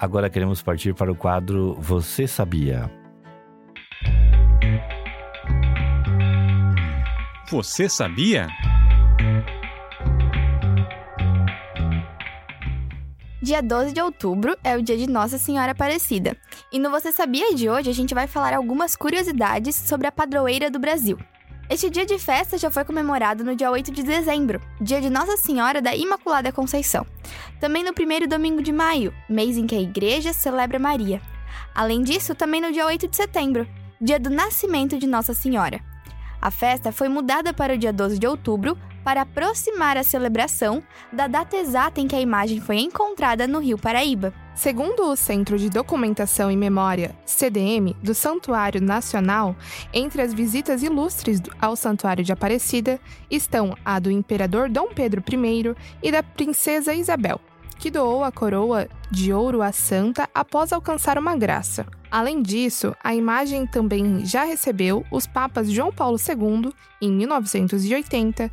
Agora 0.00 0.30
queremos 0.30 0.62
partir 0.62 0.94
para 0.94 1.12
o 1.12 1.14
quadro 1.14 1.74
Você 1.78 2.26
Sabia? 2.26 2.90
Você 7.50 7.86
sabia? 7.86 8.46
Dia 13.42 13.62
12 13.62 13.92
de 13.92 14.00
outubro 14.00 14.56
é 14.64 14.74
o 14.74 14.82
dia 14.82 14.96
de 14.96 15.06
Nossa 15.06 15.36
Senhora 15.36 15.72
Aparecida. 15.72 16.34
E 16.72 16.78
no 16.78 16.88
Você 16.90 17.12
Sabia 17.12 17.54
de 17.54 17.68
hoje 17.68 17.90
a 17.90 17.94
gente 17.94 18.14
vai 18.14 18.26
falar 18.26 18.54
algumas 18.54 18.96
curiosidades 18.96 19.76
sobre 19.76 20.06
a 20.06 20.12
padroeira 20.12 20.70
do 20.70 20.78
Brasil. 20.78 21.18
Este 21.70 21.88
dia 21.88 22.04
de 22.04 22.18
festa 22.18 22.58
já 22.58 22.68
foi 22.68 22.84
comemorado 22.84 23.44
no 23.44 23.54
dia 23.54 23.70
8 23.70 23.92
de 23.92 24.02
dezembro, 24.02 24.60
dia 24.80 25.00
de 25.00 25.08
Nossa 25.08 25.36
Senhora 25.36 25.80
da 25.80 25.94
Imaculada 25.94 26.50
Conceição. 26.50 27.06
Também 27.60 27.84
no 27.84 27.94
primeiro 27.94 28.26
domingo 28.26 28.60
de 28.60 28.72
maio, 28.72 29.14
mês 29.28 29.56
em 29.56 29.68
que 29.68 29.76
a 29.76 29.80
igreja 29.80 30.32
celebra 30.32 30.80
Maria. 30.80 31.22
Além 31.72 32.02
disso, 32.02 32.34
também 32.34 32.60
no 32.60 32.72
dia 32.72 32.84
8 32.84 33.06
de 33.06 33.16
setembro, 33.16 33.68
dia 34.00 34.18
do 34.18 34.28
nascimento 34.28 34.98
de 34.98 35.06
Nossa 35.06 35.32
Senhora. 35.32 35.80
A 36.42 36.50
festa 36.50 36.90
foi 36.90 37.08
mudada 37.08 37.54
para 37.54 37.74
o 37.74 37.78
dia 37.78 37.92
12 37.92 38.18
de 38.18 38.26
outubro 38.26 38.76
para 39.04 39.22
aproximar 39.22 39.96
a 39.96 40.02
celebração 40.02 40.82
da 41.12 41.28
data 41.28 41.56
exata 41.56 42.00
em 42.00 42.08
que 42.08 42.16
a 42.16 42.20
imagem 42.20 42.60
foi 42.60 42.80
encontrada 42.80 43.46
no 43.46 43.60
Rio 43.60 43.78
Paraíba. 43.78 44.34
Segundo 44.60 45.04
o 45.04 45.16
Centro 45.16 45.56
de 45.56 45.70
Documentação 45.70 46.50
e 46.50 46.54
Memória, 46.54 47.16
CDM, 47.24 47.96
do 48.02 48.14
Santuário 48.14 48.78
Nacional, 48.78 49.56
entre 49.90 50.20
as 50.20 50.34
visitas 50.34 50.82
ilustres 50.82 51.40
ao 51.58 51.74
Santuário 51.74 52.22
de 52.22 52.30
Aparecida 52.30 53.00
estão 53.30 53.74
a 53.82 53.98
do 53.98 54.10
Imperador 54.10 54.68
Dom 54.68 54.88
Pedro 54.88 55.24
I 55.26 55.74
e 56.02 56.12
da 56.12 56.22
Princesa 56.22 56.92
Isabel, 56.92 57.40
que 57.78 57.90
doou 57.90 58.22
a 58.22 58.30
coroa 58.30 58.86
de 59.10 59.32
ouro 59.32 59.62
à 59.62 59.72
santa 59.72 60.28
após 60.34 60.74
alcançar 60.74 61.16
uma 61.16 61.34
graça. 61.34 61.86
Além 62.10 62.42
disso, 62.42 62.94
a 63.02 63.14
imagem 63.14 63.66
também 63.66 64.26
já 64.26 64.44
recebeu 64.44 65.06
os 65.10 65.26
papas 65.26 65.70
João 65.70 65.90
Paulo 65.90 66.18
II, 66.18 66.70
em 67.00 67.10
1980, 67.10 68.50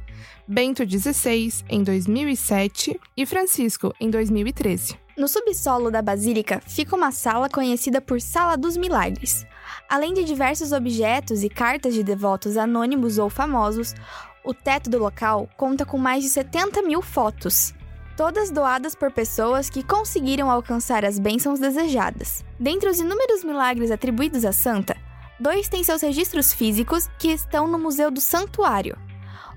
Bento 0.47 0.89
XVI, 0.89 1.65
em 1.67 1.83
2007 1.83 2.97
e 3.17 3.25
Francisco, 3.25 3.93
em 3.99 4.09
2013. 4.09 5.06
No 5.17 5.27
subsolo 5.27 5.89
da 5.89 6.00
basílica 6.00 6.62
fica 6.67 6.95
uma 6.95 7.12
sala 7.12 7.50
conhecida 7.50 8.00
por 8.00 8.21
Sala 8.21 8.55
dos 8.55 8.77
Milagres. 8.77 9.47
Além 9.89 10.13
de 10.13 10.24
diversos 10.24 10.71
objetos 10.71 11.43
e 11.43 11.50
cartas 11.50 11.95
de 11.95 12.03
devotos 12.03 12.55
anônimos 12.55 13.17
ou 13.17 13.27
famosos, 13.27 13.95
o 14.43 14.53
teto 14.53 14.91
do 14.91 15.00
local 15.00 15.50
conta 15.57 15.83
com 15.83 15.97
mais 15.97 16.24
de 16.24 16.29
70 16.29 16.83
mil 16.83 17.01
fotos, 17.01 17.74
todas 18.15 18.51
doadas 18.51 18.93
por 18.93 19.12
pessoas 19.12 19.71
que 19.71 19.81
conseguiram 19.81 20.51
alcançar 20.51 21.03
as 21.03 21.17
bênçãos 21.17 21.59
desejadas. 21.59 22.45
Dentre 22.59 22.88
os 22.88 23.00
inúmeros 23.00 23.43
milagres 23.43 23.89
atribuídos 23.89 24.45
à 24.45 24.51
santa, 24.51 24.95
dois 25.39 25.67
têm 25.67 25.83
seus 25.83 26.03
registros 26.03 26.53
físicos 26.53 27.09
que 27.17 27.29
estão 27.29 27.67
no 27.67 27.79
Museu 27.79 28.12
do 28.12 28.21
Santuário: 28.21 28.95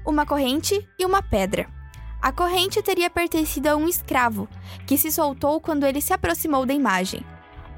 uma 0.06 0.24
corrente 0.24 0.88
e 0.98 1.04
uma 1.04 1.22
pedra. 1.22 1.68
A 2.20 2.32
corrente 2.32 2.82
teria 2.82 3.08
pertencido 3.08 3.68
a 3.68 3.76
um 3.76 3.88
escravo, 3.88 4.48
que 4.86 4.98
se 4.98 5.10
soltou 5.10 5.60
quando 5.60 5.84
ele 5.84 6.00
se 6.00 6.12
aproximou 6.12 6.66
da 6.66 6.74
imagem. 6.74 7.24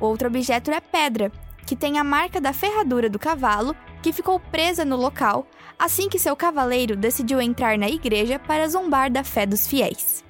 Outro 0.00 0.28
objeto 0.28 0.70
é 0.70 0.80
pedra, 0.80 1.30
que 1.66 1.76
tem 1.76 1.99
a 1.99 2.04
marca 2.04 2.40
da 2.40 2.52
ferradura 2.52 3.08
do 3.08 3.18
cavalo, 3.18 3.76
que 4.02 4.12
ficou 4.12 4.40
presa 4.40 4.84
no 4.84 4.96
local 4.96 5.46
assim 5.82 6.08
que 6.08 6.16
seu 6.16 6.37
cavaleiro 6.37 6.96
decidiu 6.96 7.40
entrar 7.40 7.76
na 7.76 7.88
igreja 7.88 8.38
para 8.38 8.68
zombar 8.68 9.11
da 9.11 9.25
fé 9.25 9.44
dos 9.44 9.66
fiéis. 9.66 10.25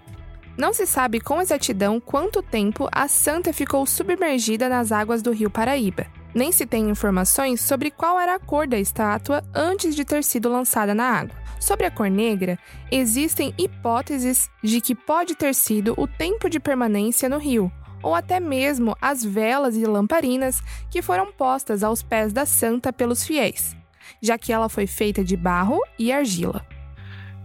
Não 0.57 0.73
se 0.73 0.87
sabe 0.87 1.21
com 1.21 1.43
exatidão 1.43 2.01
quanto 2.01 2.43
tempo 2.43 2.89
a 2.91 3.07
santa 3.07 3.53
ficou 3.53 3.85
submergida 3.87 4.67
nas 4.67 4.91
águas 4.91 5.21
do 5.21 5.31
rio 5.31 5.51
Paraíba. 5.51 6.07
Nem 6.35 6.51
se 6.51 6.65
tem 6.65 6.89
informações 6.89 7.61
sobre 7.61 7.91
qual 7.91 8.19
era 8.19 8.37
a 8.37 8.39
cor 8.39 8.67
da 8.67 8.79
estátua 8.79 9.45
antes 9.55 9.95
de 9.95 10.05
ter 10.05 10.25
sido 10.25 10.49
lançada 10.49 10.95
na 10.95 11.05
água. 11.05 11.37
Sobre 11.61 11.87
a 11.87 11.91
cor 11.91 12.11
negra, 12.11 12.59
existem 12.91 13.55
hipóteses 13.57 14.51
de 14.63 14.81
que 14.81 14.95
pode 14.95 15.35
ter 15.35 15.55
sido 15.55 15.95
o 15.97 16.09
tempo 16.09 16.51
de 16.51 16.59
permanência 16.59 17.29
no 17.29 17.39
rio, 17.39 17.71
ou 18.03 18.15
até 18.15 18.41
mesmo 18.41 18.97
as 19.01 19.25
velas 19.25 19.77
e 19.77 19.85
lamparinas 19.85 20.61
que 20.91 21.01
foram 21.01 21.31
postas 21.31 21.85
aos 21.85 22.03
pés 22.03 22.33
da 22.33 22.45
santa 22.45 22.93
pelos 22.93 23.25
fiéis, 23.25 23.77
já 24.21 24.37
que 24.37 24.53
ela 24.53 24.69
foi 24.69 24.87
feita 24.87 25.23
de 25.23 25.37
barro 25.37 25.79
e 25.99 26.11
argila. 26.11 26.67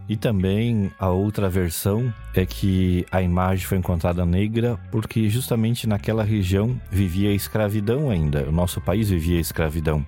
E 0.10 0.16
também 0.16 0.92
a 0.98 1.10
outra 1.10 1.50
versão 1.50 2.14
é 2.34 2.46
que 2.46 3.06
a 3.12 3.22
imagem 3.22 3.66
foi 3.66 3.78
encontrada 3.78 4.26
negra 4.26 4.80
porque 4.90 5.28
justamente 5.30 5.88
naquela 5.88 6.24
região 6.24 6.80
vivia 6.90 7.30
a 7.30 7.34
escravidão 7.34 8.10
ainda. 8.10 8.48
O 8.48 8.52
nosso 8.52 8.80
país 8.80 9.10
vivia 9.10 9.38
a 9.38 9.42
escravidão. 9.42 10.06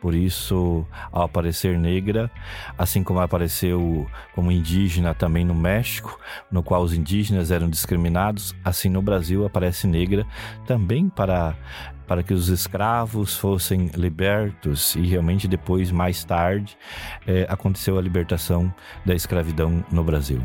Por 0.00 0.14
isso, 0.14 0.84
ao 1.12 1.22
aparecer 1.22 1.78
negra, 1.78 2.30
assim 2.76 3.02
como 3.04 3.20
apareceu 3.20 4.06
como 4.34 4.50
indígena 4.50 5.14
também 5.14 5.44
no 5.44 5.54
México, 5.54 6.18
no 6.50 6.62
qual 6.62 6.82
os 6.82 6.92
indígenas 6.92 7.50
eram 7.50 7.68
discriminados, 7.68 8.54
assim 8.64 8.88
no 8.88 9.02
Brasil 9.02 9.46
aparece 9.46 9.86
negra 9.86 10.26
também 10.66 11.08
para 11.08 11.54
para 12.06 12.22
que 12.22 12.32
os 12.32 12.48
escravos 12.48 13.36
fossem 13.36 13.90
libertos 13.94 14.94
e 14.94 15.06
realmente 15.06 15.48
depois, 15.48 15.90
mais 15.90 16.24
tarde, 16.24 16.76
é, 17.26 17.46
aconteceu 17.48 17.98
a 17.98 18.02
libertação 18.02 18.72
da 19.04 19.14
escravidão 19.14 19.84
no 19.90 20.04
Brasil. 20.04 20.42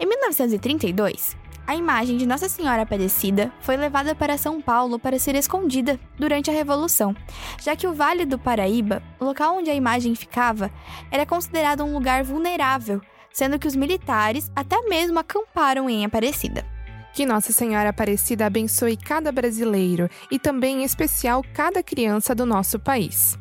Em 0.00 0.06
1932, 0.06 1.36
a 1.66 1.74
imagem 1.74 2.18
de 2.18 2.26
Nossa 2.26 2.48
Senhora 2.48 2.82
Aparecida 2.82 3.50
foi 3.60 3.76
levada 3.76 4.14
para 4.14 4.36
São 4.36 4.60
Paulo 4.60 4.98
para 4.98 5.18
ser 5.18 5.34
escondida 5.34 5.98
durante 6.18 6.50
a 6.50 6.52
Revolução, 6.52 7.16
já 7.62 7.74
que 7.74 7.86
o 7.86 7.94
Vale 7.94 8.26
do 8.26 8.38
Paraíba, 8.38 9.02
o 9.18 9.24
local 9.24 9.56
onde 9.56 9.70
a 9.70 9.74
imagem 9.74 10.14
ficava, 10.14 10.70
era 11.10 11.24
considerado 11.24 11.82
um 11.82 11.94
lugar 11.94 12.22
vulnerável, 12.22 13.00
sendo 13.32 13.58
que 13.58 13.66
os 13.66 13.74
militares 13.74 14.50
até 14.54 14.80
mesmo 14.82 15.18
acamparam 15.18 15.88
em 15.88 16.04
Aparecida. 16.04 16.73
Que 17.14 17.24
Nossa 17.24 17.52
Senhora 17.52 17.90
Aparecida 17.90 18.44
abençoe 18.44 18.96
cada 18.96 19.30
brasileiro 19.30 20.08
e 20.30 20.38
também, 20.38 20.82
em 20.82 20.84
especial, 20.84 21.44
cada 21.54 21.82
criança 21.82 22.34
do 22.34 22.44
nosso 22.44 22.78
país. 22.78 23.38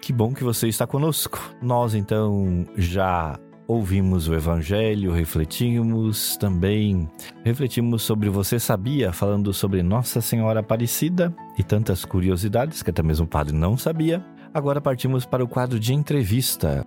Que 0.00 0.12
bom 0.12 0.32
que 0.32 0.42
você 0.42 0.66
está 0.68 0.86
conosco. 0.86 1.38
Nós 1.62 1.94
então 1.94 2.66
já 2.76 3.38
ouvimos 3.66 4.28
o 4.28 4.34
Evangelho, 4.34 5.12
refletimos 5.12 6.36
também, 6.36 7.08
refletimos 7.44 8.02
sobre 8.02 8.28
Você 8.28 8.58
Sabia, 8.58 9.12
falando 9.12 9.52
sobre 9.52 9.82
Nossa 9.82 10.20
Senhora 10.20 10.60
Aparecida 10.60 11.34
e 11.58 11.62
tantas 11.62 12.04
curiosidades 12.04 12.82
que 12.82 12.90
até 12.90 13.02
mesmo 13.02 13.26
o 13.26 13.28
padre 13.28 13.54
não 13.54 13.76
sabia. 13.76 14.24
Agora 14.52 14.80
partimos 14.80 15.26
para 15.26 15.44
o 15.44 15.48
quadro 15.48 15.80
de 15.80 15.92
entrevista. 15.92 16.86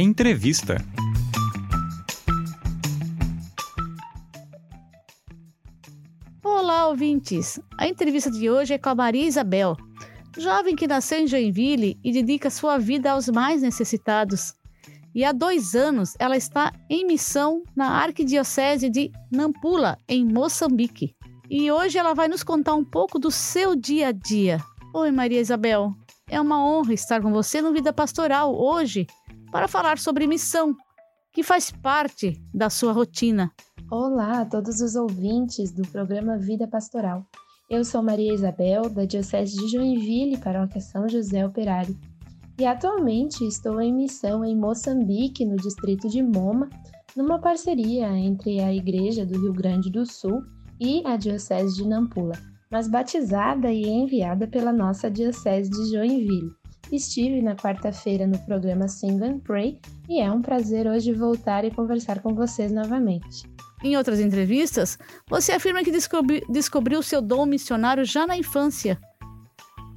Entrevista. 0.00 0.76
Olá, 6.40 6.86
ouvintes! 6.86 7.58
A 7.76 7.88
entrevista 7.88 8.30
de 8.30 8.48
hoje 8.48 8.74
é 8.74 8.78
com 8.78 8.90
a 8.90 8.94
Maria 8.94 9.26
Isabel, 9.26 9.76
jovem 10.36 10.76
que 10.76 10.86
nasceu 10.86 11.18
em 11.18 11.26
Joinville 11.26 11.98
e 12.04 12.12
dedica 12.12 12.48
sua 12.48 12.78
vida 12.78 13.10
aos 13.10 13.28
mais 13.28 13.60
necessitados. 13.60 14.54
E 15.12 15.24
há 15.24 15.32
dois 15.32 15.74
anos 15.74 16.14
ela 16.20 16.36
está 16.36 16.72
em 16.88 17.04
missão 17.04 17.64
na 17.74 18.00
Arquidiocese 18.00 18.88
de 18.88 19.10
Nampula, 19.32 19.98
em 20.08 20.24
Moçambique. 20.24 21.16
E 21.50 21.72
hoje 21.72 21.98
ela 21.98 22.14
vai 22.14 22.28
nos 22.28 22.44
contar 22.44 22.76
um 22.76 22.84
pouco 22.84 23.18
do 23.18 23.32
seu 23.32 23.74
dia 23.74 24.10
a 24.10 24.12
dia. 24.12 24.60
Oi, 24.94 25.10
Maria 25.10 25.40
Isabel. 25.40 25.92
É 26.30 26.40
uma 26.40 26.64
honra 26.64 26.94
estar 26.94 27.20
com 27.20 27.32
você 27.32 27.60
no 27.60 27.72
Vida 27.72 27.92
Pastoral 27.92 28.54
hoje 28.54 29.08
para 29.50 29.68
falar 29.68 29.98
sobre 29.98 30.26
missão, 30.26 30.74
que 31.32 31.42
faz 31.42 31.70
parte 31.70 32.40
da 32.52 32.68
sua 32.68 32.92
rotina. 32.92 33.50
Olá 33.90 34.42
a 34.42 34.46
todos 34.46 34.80
os 34.80 34.94
ouvintes 34.94 35.72
do 35.72 35.82
programa 35.88 36.36
Vida 36.36 36.66
Pastoral. 36.66 37.24
Eu 37.70 37.84
sou 37.84 38.02
Maria 38.02 38.32
Isabel, 38.32 38.88
da 38.88 39.04
Diocese 39.04 39.56
de 39.56 39.68
Joinville, 39.68 40.38
paróquia 40.38 40.80
São 40.80 41.08
José 41.08 41.46
Operário, 41.46 41.98
e 42.58 42.66
atualmente 42.66 43.46
estou 43.46 43.80
em 43.80 43.92
missão 43.92 44.44
em 44.44 44.56
Moçambique, 44.56 45.44
no 45.44 45.56
distrito 45.56 46.08
de 46.08 46.22
Moma, 46.22 46.68
numa 47.16 47.38
parceria 47.38 48.08
entre 48.16 48.60
a 48.60 48.72
Igreja 48.72 49.24
do 49.24 49.38
Rio 49.40 49.52
Grande 49.52 49.90
do 49.90 50.04
Sul 50.04 50.42
e 50.80 51.02
a 51.06 51.16
Diocese 51.16 51.76
de 51.76 51.86
Nampula, 51.86 52.34
mas 52.70 52.88
batizada 52.88 53.72
e 53.72 53.86
enviada 53.86 54.46
pela 54.46 54.72
nossa 54.72 55.10
Diocese 55.10 55.70
de 55.70 55.90
Joinville. 55.92 56.57
Estive 56.90 57.42
na 57.42 57.54
quarta-feira 57.54 58.26
no 58.26 58.38
programa 58.46 58.88
Sing 58.88 59.22
and 59.22 59.40
Pray 59.40 59.78
e 60.08 60.20
é 60.20 60.32
um 60.32 60.40
prazer 60.40 60.86
hoje 60.86 61.12
voltar 61.12 61.62
e 61.64 61.70
conversar 61.70 62.22
com 62.22 62.34
vocês 62.34 62.72
novamente. 62.72 63.46
Em 63.84 63.94
outras 63.94 64.18
entrevistas, 64.18 64.98
você 65.28 65.52
afirma 65.52 65.84
que 65.84 65.90
descobri 65.90 66.42
descobriu 66.48 67.02
seu 67.02 67.20
dom 67.20 67.44
missionário 67.44 68.06
já 68.06 68.26
na 68.26 68.38
infância. 68.38 68.98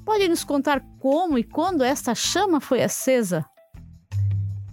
Pode 0.06 0.27
nos 0.27 0.43
contar 0.43 0.84
como 0.99 1.38
e 1.38 1.43
quando 1.45 1.82
esta 1.82 2.13
chama 2.13 2.60
foi 2.60 2.84
acesa? 2.84 3.45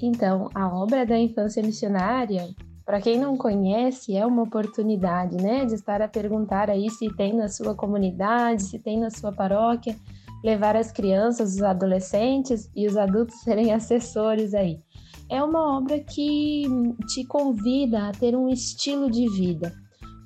Então, 0.02 0.50
a 0.54 0.68
obra 0.68 1.06
da 1.06 1.16
infância 1.16 1.62
missionária, 1.62 2.48
para 2.84 3.00
quem 3.00 3.18
não 3.18 3.36
conhece, 3.36 4.16
é 4.16 4.26
uma 4.26 4.42
oportunidade, 4.42 5.36
né, 5.36 5.64
de 5.64 5.74
estar 5.74 6.02
a 6.02 6.08
perguntar 6.08 6.68
aí 6.68 6.90
se 6.90 7.08
tem 7.14 7.36
na 7.36 7.48
sua 7.48 7.74
comunidade, 7.74 8.62
se 8.64 8.78
tem 8.78 8.98
na 8.98 9.10
sua 9.10 9.32
paróquia, 9.32 9.96
levar 10.44 10.76
as 10.76 10.92
crianças, 10.92 11.54
os 11.54 11.62
adolescentes 11.62 12.70
e 12.74 12.86
os 12.86 12.96
adultos 12.96 13.40
serem 13.42 13.72
assessores 13.72 14.54
aí. 14.54 14.78
É 15.30 15.42
uma 15.42 15.76
obra 15.76 16.00
que 16.00 16.64
te 17.08 17.24
convida 17.26 18.08
a 18.08 18.12
ter 18.12 18.34
um 18.34 18.48
estilo 18.48 19.10
de 19.10 19.28
vida, 19.28 19.74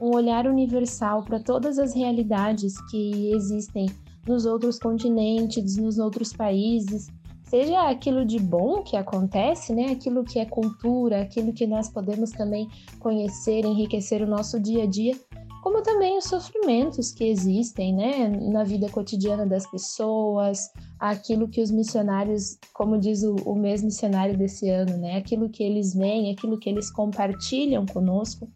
um 0.01 0.14
olhar 0.14 0.46
universal 0.46 1.25
para 1.25 1.40
todas 1.40 1.79
as 1.79 1.94
realidades 1.94 2.75
que 2.90 3.33
existem 3.33 3.87
nos 4.27 4.46
outros 4.46 4.79
continentes, 4.79 5.77
nos 5.77 5.98
outros 5.98 6.33
países, 6.33 7.09
seja 7.53 7.90
aquilo 7.90 8.25
de 8.25 8.38
bom 8.38 8.83
que 8.83 8.96
acontece, 8.96 9.75
né? 9.75 9.92
Aquilo 9.92 10.25
que 10.25 10.38
é 10.38 10.46
cultura, 10.46 11.20
aquilo 11.20 11.53
que 11.53 11.66
nós 11.66 11.87
podemos 11.87 12.31
também 12.31 12.66
conhecer, 12.98 13.66
enriquecer 13.66 14.22
o 14.22 14.27
nosso 14.27 14.59
dia 14.59 14.85
a 14.85 14.87
dia, 14.87 15.14
como 15.62 15.81
também 15.81 16.18
os 16.18 16.25
sofrimentos 16.25 17.12
que 17.12 17.22
existem, 17.22 17.94
né, 17.94 18.29
na 18.29 18.64
vida 18.64 18.90
cotidiana 18.90 19.46
das 19.46 19.64
pessoas, 19.70 20.68
aquilo 20.98 21.48
que 21.48 21.62
os 21.62 21.70
missionários, 21.70 22.59
como 22.75 22.98
diz 22.98 23.22
o, 23.22 23.37
o 23.46 23.55
mês 23.55 23.81
missionário 23.81 24.37
desse 24.37 24.68
ano, 24.68 24.96
né, 24.96 25.16
aquilo 25.16 25.48
que 25.48 25.62
eles 25.62 25.94
veem, 25.94 26.33
aquilo 26.33 26.59
que 26.59 26.68
eles 26.68 26.90
compartilham 26.90 27.87
conosco. 27.87 28.51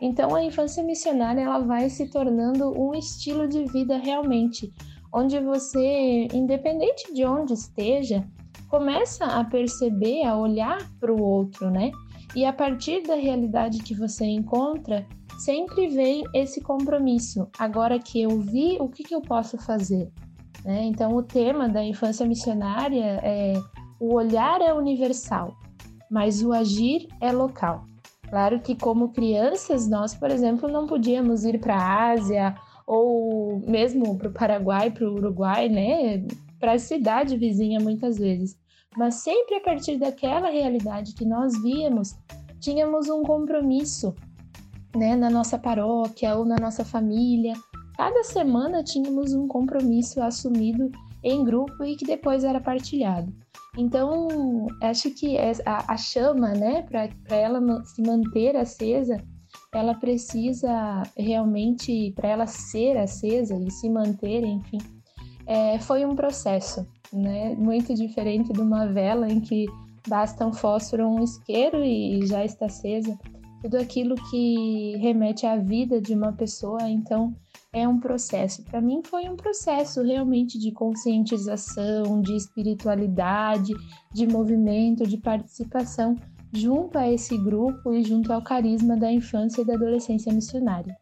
Então, 0.00 0.32
a 0.32 0.44
infância 0.44 0.80
missionária 0.84 1.40
ela 1.40 1.58
vai 1.58 1.90
se 1.90 2.08
tornando 2.08 2.70
um 2.70 2.94
estilo 2.94 3.48
de 3.48 3.64
vida 3.64 3.98
realmente, 3.98 4.72
onde 5.12 5.40
você, 5.40 6.28
independente 6.32 7.12
de 7.12 7.24
onde 7.24 7.52
esteja, 7.52 8.24
começa 8.68 9.24
a 9.24 9.42
perceber, 9.42 10.22
a 10.24 10.38
olhar 10.38 10.78
para 11.00 11.12
o 11.12 11.20
outro, 11.20 11.68
né? 11.68 11.90
E 12.36 12.44
a 12.44 12.52
partir 12.52 13.02
da 13.02 13.16
realidade 13.16 13.82
que 13.82 13.94
você 13.94 14.24
encontra, 14.24 15.04
sempre 15.38 15.88
vem 15.88 16.24
esse 16.34 16.60
compromisso. 16.60 17.48
Agora 17.58 17.98
que 17.98 18.20
eu 18.22 18.40
vi, 18.40 18.76
o 18.80 18.88
que, 18.88 19.02
que 19.02 19.14
eu 19.14 19.20
posso 19.20 19.58
fazer? 19.58 20.10
Né? 20.64 20.84
Então, 20.84 21.14
o 21.14 21.22
tema 21.22 21.68
da 21.68 21.84
infância 21.84 22.26
missionária 22.26 23.20
é 23.22 23.54
o 24.00 24.14
olhar 24.14 24.60
é 24.60 24.72
universal, 24.72 25.54
mas 26.10 26.42
o 26.42 26.52
agir 26.52 27.08
é 27.20 27.32
local. 27.32 27.84
Claro 28.28 28.60
que, 28.60 28.74
como 28.74 29.12
crianças, 29.12 29.88
nós, 29.88 30.14
por 30.14 30.30
exemplo, 30.30 30.68
não 30.68 30.86
podíamos 30.86 31.44
ir 31.44 31.60
para 31.60 31.76
a 31.76 32.10
Ásia 32.10 32.54
ou 32.86 33.60
mesmo 33.66 34.16
para 34.18 34.28
o 34.28 34.32
Paraguai, 34.32 34.90
para 34.90 35.08
o 35.08 35.14
Uruguai, 35.14 35.68
né? 35.68 36.26
Para 36.58 36.72
a 36.72 36.78
cidade 36.78 37.36
vizinha 37.36 37.78
muitas 37.80 38.18
vezes. 38.18 38.58
Mas 38.96 39.16
sempre 39.16 39.56
a 39.56 39.60
partir 39.60 39.98
daquela 39.98 40.50
realidade 40.50 41.14
que 41.14 41.24
nós 41.24 41.60
víamos, 41.62 42.16
tínhamos 42.60 43.08
um 43.08 43.22
compromisso, 43.22 44.14
né? 44.94 45.16
Na 45.16 45.30
nossa 45.30 45.58
paróquia 45.58 46.36
ou 46.36 46.44
na 46.44 46.56
nossa 46.56 46.84
família. 46.84 47.54
Cada 47.96 48.24
semana 48.24 48.82
tínhamos 48.82 49.32
um 49.34 49.46
compromisso 49.46 50.20
assumido 50.20 50.90
em 51.22 51.44
grupo 51.44 51.84
e 51.84 51.96
que 51.96 52.04
depois 52.04 52.44
era 52.44 52.60
partilhado. 52.60 53.32
Então, 53.76 54.66
acho 54.82 55.10
que 55.10 55.36
a, 55.64 55.96
chama, 55.96 56.50
né, 56.50 56.82
para 56.82 57.36
ela 57.36 57.60
se 57.84 58.02
manter 58.02 58.56
acesa, 58.56 59.16
ela 59.72 59.94
precisa 59.94 61.02
realmente, 61.16 62.12
para 62.14 62.28
ela 62.28 62.46
ser 62.46 62.96
acesa 62.96 63.56
e 63.56 63.70
se 63.70 63.88
manter, 63.90 64.44
enfim, 64.44 64.78
é, 65.46 65.78
foi 65.80 66.04
um 66.04 66.14
processo, 66.14 66.86
né? 67.12 67.54
Muito 67.56 67.92
diferente 67.94 68.52
de 68.52 68.60
uma 68.60 68.86
vela 68.86 69.28
em 69.28 69.40
que 69.40 69.66
basta 70.08 70.46
um 70.46 70.52
fósforo 70.52 71.08
um 71.08 71.22
isqueiro 71.22 71.82
e 71.82 72.24
já 72.26 72.44
está 72.44 72.66
acesa. 72.66 73.18
Tudo 73.64 73.78
aquilo 73.78 74.14
que 74.28 74.94
remete 74.98 75.46
à 75.46 75.56
vida 75.56 75.98
de 75.98 76.12
uma 76.12 76.34
pessoa, 76.34 76.82
então 76.82 77.34
é 77.72 77.88
um 77.88 77.98
processo. 77.98 78.62
Para 78.62 78.78
mim 78.78 79.00
foi 79.02 79.26
um 79.26 79.36
processo 79.36 80.02
realmente 80.02 80.58
de 80.58 80.70
conscientização, 80.70 82.20
de 82.20 82.36
espiritualidade, 82.36 83.72
de 84.12 84.26
movimento, 84.26 85.06
de 85.06 85.16
participação 85.16 86.14
junto 86.52 86.98
a 86.98 87.10
esse 87.10 87.38
grupo 87.38 87.94
e 87.94 88.04
junto 88.04 88.34
ao 88.34 88.44
carisma 88.44 88.98
da 88.98 89.10
infância 89.10 89.62
e 89.62 89.64
da 89.64 89.76
adolescência 89.76 90.30
missionária. 90.30 90.94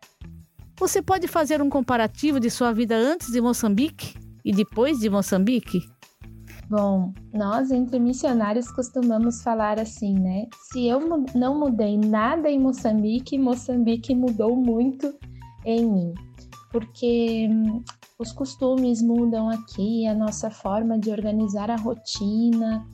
Você 0.78 1.02
pode 1.02 1.26
fazer 1.26 1.60
um 1.60 1.68
comparativo 1.68 2.38
de 2.38 2.48
sua 2.48 2.70
vida 2.70 2.94
antes 2.94 3.32
de 3.32 3.40
Moçambique 3.40 4.14
e 4.44 4.52
depois 4.52 5.00
de 5.00 5.10
Moçambique? 5.10 5.80
Bom, 6.72 7.12
nós 7.34 7.70
entre 7.70 7.98
missionários 7.98 8.72
costumamos 8.72 9.42
falar 9.42 9.78
assim, 9.78 10.14
né? 10.14 10.46
Se 10.70 10.86
eu 10.86 11.00
não 11.34 11.60
mudei 11.60 11.98
nada 11.98 12.48
em 12.48 12.58
Moçambique, 12.58 13.36
Moçambique 13.36 14.14
mudou 14.14 14.56
muito 14.56 15.14
em 15.66 15.84
mim. 15.84 16.14
Porque 16.70 17.46
hum, 17.50 17.82
os 18.18 18.32
costumes 18.32 19.02
mudam 19.02 19.50
aqui, 19.50 20.06
a 20.06 20.14
nossa 20.14 20.50
forma 20.50 20.98
de 20.98 21.10
organizar 21.10 21.70
a 21.70 21.76
rotina, 21.76 22.88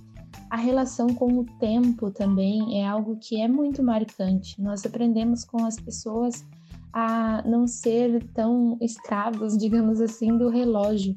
a 0.51 0.57
relação 0.57 1.07
com 1.14 1.38
o 1.38 1.45
tempo 1.61 2.11
também 2.11 2.83
é 2.83 2.85
algo 2.85 3.17
que 3.21 3.41
é 3.41 3.47
muito 3.47 3.81
marcante. 3.81 4.61
Nós 4.61 4.85
aprendemos 4.85 5.45
com 5.45 5.64
as 5.64 5.77
pessoas 5.77 6.45
a 6.93 7.45
não 7.47 7.64
ser 7.64 8.25
tão 8.33 8.77
escravos, 8.81 9.55
digamos 9.57 10.01
assim, 10.01 10.37
do 10.37 10.49
relógio, 10.49 11.17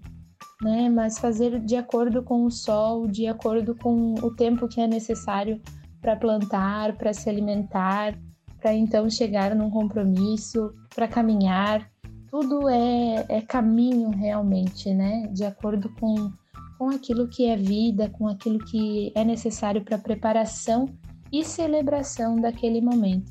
né? 0.61 0.89
Mas 0.89 1.17
fazer 1.17 1.59
de 1.59 1.75
acordo 1.75 2.23
com 2.23 2.45
o 2.45 2.51
sol, 2.51 3.07
de 3.07 3.27
acordo 3.27 3.75
com 3.75 4.13
o 4.15 4.33
tempo 4.35 4.67
que 4.67 4.79
é 4.79 4.87
necessário 4.87 5.59
para 6.01 6.15
plantar, 6.15 6.95
para 6.97 7.13
se 7.13 7.29
alimentar, 7.29 8.17
para 8.59 8.73
então 8.73 9.09
chegar 9.09 9.55
num 9.55 9.69
compromisso, 9.69 10.73
para 10.95 11.07
caminhar. 11.07 11.89
Tudo 12.29 12.69
é, 12.69 13.25
é 13.27 13.41
caminho 13.41 14.09
realmente, 14.09 14.93
né? 14.93 15.27
De 15.33 15.43
acordo 15.43 15.89
com 15.99 16.31
com 16.81 16.89
aquilo 16.89 17.27
que 17.27 17.45
é 17.45 17.55
vida, 17.55 18.09
com 18.09 18.27
aquilo 18.27 18.57
que 18.57 19.11
é 19.13 19.23
necessário 19.23 19.83
para 19.83 19.99
preparação 19.99 20.87
e 21.31 21.45
celebração 21.45 22.41
daquele 22.41 22.81
momento. 22.81 23.29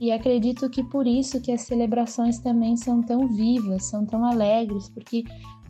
E 0.00 0.10
acredito 0.10 0.70
que 0.70 0.82
por 0.82 1.06
isso 1.06 1.38
que 1.42 1.52
as 1.52 1.60
celebrações 1.60 2.38
também 2.38 2.74
são 2.74 3.02
tão 3.02 3.28
vivas, 3.28 3.84
são 3.84 4.06
tão 4.06 4.24
alegres, 4.24 4.88
porque 4.88 5.24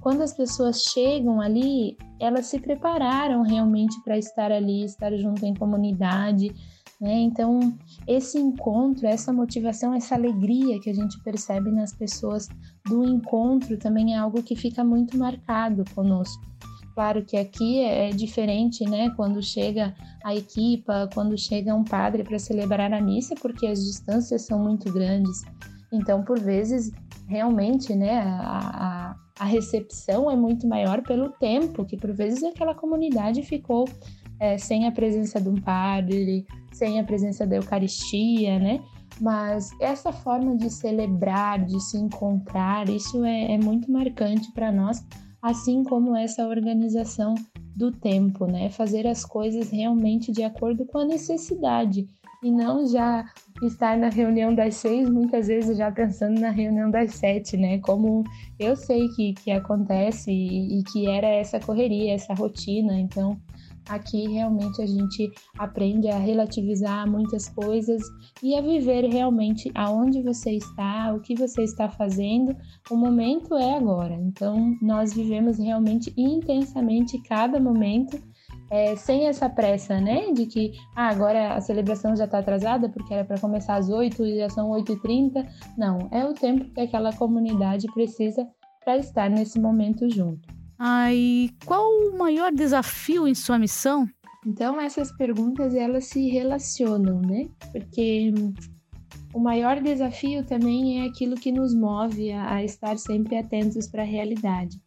quando 0.07 0.23
as 0.23 0.33
pessoas 0.33 0.83
chegam 0.83 1.41
ali, 1.41 1.97
elas 2.21 2.47
se 2.47 2.61
prepararam 2.61 3.43
realmente 3.43 4.01
para 4.05 4.17
estar 4.17 4.53
ali, 4.53 4.85
estar 4.85 5.13
junto 5.17 5.45
em 5.45 5.53
comunidade, 5.53 6.55
né? 7.01 7.13
Então, 7.23 7.77
esse 8.07 8.39
encontro, 8.39 9.05
essa 9.05 9.33
motivação, 9.33 9.93
essa 9.93 10.15
alegria 10.15 10.79
que 10.79 10.89
a 10.89 10.95
gente 10.95 11.21
percebe 11.25 11.73
nas 11.73 11.93
pessoas 11.93 12.49
do 12.87 13.05
encontro 13.05 13.77
também 13.79 14.15
é 14.15 14.19
algo 14.19 14.45
que 14.45 14.55
fica 14.55 14.85
muito 14.85 15.19
marcado 15.19 15.83
conosco. 15.93 16.41
Claro 16.95 17.25
que 17.25 17.37
aqui 17.37 17.81
é 17.81 18.11
diferente, 18.11 18.85
né? 18.85 19.11
Quando 19.17 19.43
chega 19.43 19.93
a 20.23 20.37
equipa, 20.37 21.11
quando 21.15 21.37
chega 21.37 21.75
um 21.75 21.83
padre 21.83 22.23
para 22.23 22.39
celebrar 22.39 22.93
a 22.93 23.01
missa, 23.01 23.35
porque 23.43 23.67
as 23.67 23.85
distâncias 23.85 24.47
são 24.47 24.63
muito 24.63 24.93
grandes. 24.93 25.43
Então, 25.93 26.23
por 26.23 26.39
vezes, 26.39 26.91
realmente, 27.29 27.95
né, 27.95 28.19
a, 28.21 28.59
a, 29.11 29.17
a 29.41 29.45
recepção 29.45 30.31
é 30.31 30.37
muito 30.37 30.67
maior 30.67 31.03
pelo 31.03 31.31
tempo 31.31 31.85
que, 31.85 31.97
por 31.97 32.13
vezes, 32.13 32.43
aquela 32.43 32.75
comunidade 32.75 33.43
ficou 33.43 33.89
é, 34.41 34.59
sem 34.59 34.87
a 34.87 34.93
presença 34.93 35.41
de 35.41 35.49
um 35.49 35.57
padre, 35.57 36.47
sem 36.73 37.01
a 37.01 37.05
presença 37.05 37.47
da 37.47 37.57
Eucaristia, 37.57 38.59
né? 38.59 38.83
Mas 39.21 39.71
essa 39.81 40.13
forma 40.13 40.57
de 40.57 40.69
celebrar, 40.69 41.65
de 41.65 41.81
se 41.81 41.97
encontrar, 41.97 42.89
isso 42.89 43.25
é, 43.25 43.53
é 43.53 43.59
muito 43.59 43.91
marcante 43.91 44.53
para 44.53 44.71
nós 44.71 45.03
assim 45.47 45.85
como 45.85 46.17
essa 46.17 46.47
organização 46.47 47.35
do 47.77 47.93
tempo, 47.93 48.47
né? 48.47 48.69
Fazer 48.69 49.07
as 49.07 49.25
coisas 49.25 49.71
realmente 49.71 50.33
de 50.33 50.43
acordo 50.43 50.85
com 50.85 50.99
a 50.99 51.05
necessidade 51.05 52.09
e 52.47 52.51
não 52.51 52.87
já 52.87 53.25
estar 53.63 53.97
na 53.97 54.09
reunião 54.09 54.55
das 54.55 54.77
seis, 54.77 55.09
muitas 55.09 55.49
vezes 55.49 55.77
já 55.77 55.91
pensando 55.91 56.39
na 56.39 56.51
reunião 56.51 56.91
das 56.91 57.15
sete, 57.15 57.57
né? 57.57 57.79
Como 57.79 58.23
eu 58.59 58.77
sei 58.77 59.09
que, 59.09 59.33
que 59.35 59.51
acontece 59.51 60.31
e, 60.31 60.79
e 60.81 60.85
que 60.85 61.09
era 61.09 61.27
essa 61.27 61.59
correria, 61.59 62.15
essa 62.15 62.35
rotina, 62.35 62.99
então 62.99 63.41
Aqui 63.89 64.27
realmente 64.27 64.83
a 64.83 64.87
gente 64.87 65.31
aprende 65.57 66.09
a 66.09 66.19
relativizar 66.19 67.09
muitas 67.09 67.49
coisas 67.49 68.03
e 68.43 68.57
a 68.57 68.61
viver 68.61 69.05
realmente 69.09 69.71
aonde 69.77 70.23
você 70.23 70.53
está, 70.53 71.15
o 71.15 71.21
que 71.21 71.37
você 71.37 71.63
está 71.63 71.89
fazendo. 71.89 72.57
O 72.91 72.97
momento 72.97 73.55
é 73.55 73.77
agora. 73.77 74.15
Então 74.15 74.77
nós 74.83 75.15
vivemos 75.15 75.59
realmente 75.59 76.13
intensamente 76.17 77.23
cada 77.23 77.61
momento 77.61 78.21
é, 78.71 78.97
sem 78.97 79.27
essa 79.27 79.49
pressa, 79.49 80.01
né? 80.01 80.33
De 80.33 80.47
que 80.47 80.73
ah, 80.95 81.09
agora 81.09 81.55
a 81.55 81.61
celebração 81.61 82.17
já 82.17 82.25
está 82.25 82.39
atrasada 82.39 82.89
porque 82.89 83.13
era 83.13 83.25
para 83.25 83.39
começar 83.39 83.77
às 83.77 83.89
8 83.89 84.25
e 84.25 84.39
já 84.39 84.49
são 84.51 84.71
8h30. 84.71 85.47
Não, 85.77 86.09
é 86.11 86.25
o 86.25 86.35
tempo 86.35 86.73
que 86.73 86.81
aquela 86.81 87.13
comunidade 87.13 87.87
precisa 87.93 88.47
para 88.85 88.99
estar 88.99 89.29
nesse 89.31 89.59
momento 89.61 90.09
junto. 90.09 90.49
Ai, 90.79 91.51
qual 91.65 91.83
o 91.83 92.19
maior 92.19 92.53
desafio 92.53 93.27
em 93.27 93.35
sua 93.35 93.59
missão? 93.59 94.07
Então 94.47 94.81
essas 94.81 95.11
perguntas 95.17 95.75
elas 95.75 96.07
se 96.07 96.29
relacionam, 96.29 97.21
né? 97.21 97.49
Porque 97.73 98.33
o 99.35 99.41
maior 99.41 99.81
desafio 99.81 100.45
também 100.45 101.03
é 101.03 101.09
aquilo 101.09 101.35
que 101.35 101.51
nos 101.51 101.75
move 101.75 102.31
a, 102.33 102.55
a 102.55 102.65
estar 102.65 102.97
sempre 102.99 103.37
atentos 103.37 103.89
para 103.89 104.03
a 104.03 104.07
realidade 104.07 104.79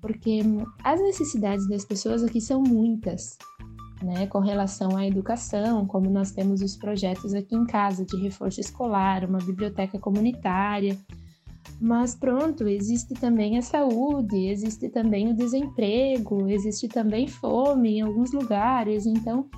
porque 0.00 0.40
as 0.82 1.00
necessidades 1.00 1.68
das 1.68 1.84
pessoas 1.84 2.22
aqui 2.24 2.40
são 2.40 2.62
muitas, 2.62 3.36
né, 4.02 4.26
com 4.26 4.38
relação 4.38 4.96
à 4.96 5.06
educação, 5.06 5.86
como 5.86 6.08
nós 6.10 6.30
temos 6.30 6.62
os 6.62 6.76
projetos 6.76 7.34
aqui 7.34 7.54
em 7.54 7.66
casa 7.66 8.04
de 8.04 8.16
reforço 8.16 8.60
escolar, 8.60 9.24
uma 9.24 9.38
biblioteca 9.38 9.98
comunitária. 9.98 10.98
Mas 11.80 12.14
pronto, 12.14 12.68
existe 12.68 13.14
também 13.14 13.56
a 13.56 13.62
saúde, 13.62 14.48
existe 14.48 14.88
também 14.88 15.30
o 15.30 15.36
desemprego, 15.36 16.48
existe 16.48 16.88
também 16.88 17.26
fome 17.26 17.98
em 17.98 18.00
alguns 18.02 18.32
lugares. 18.32 19.06
Então, 19.06 19.48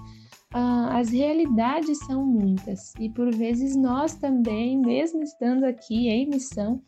ah, 0.55 0.99
as 0.99 1.11
realidades 1.11 1.99
são 2.01 2.25
muitas 2.25 2.93
e 3.01 3.09
por 3.09 3.35
vezes 3.35 3.75
nós 3.75 4.15
também, 4.15 4.79
mesmo 4.79 5.23
estando 5.23 5.65
aqui 5.65 6.09
em 6.09 6.29
missão, 6.29 6.81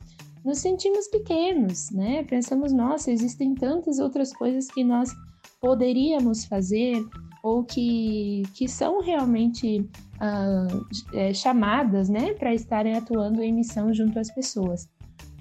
nos 0.44 0.58
sentimos 0.58 1.08
pequenos, 1.08 1.90
né? 1.90 2.22
Pensamos, 2.24 2.72
nossa, 2.72 3.10
existem 3.10 3.54
tantas 3.54 3.98
outras 3.98 4.32
coisas 4.32 4.66
que 4.70 4.84
nós 4.84 5.10
poderíamos 5.60 6.44
fazer 6.44 7.02
ou 7.42 7.64
que, 7.64 8.42
que 8.54 8.68
são 8.68 9.00
realmente 9.00 9.80
uh, 9.80 10.86
é, 11.14 11.32
chamadas, 11.32 12.08
né, 12.08 12.32
para 12.34 12.54
estarem 12.54 12.94
atuando 12.94 13.42
em 13.42 13.52
missão 13.52 13.92
junto 13.92 14.18
às 14.18 14.30
pessoas. 14.30 14.88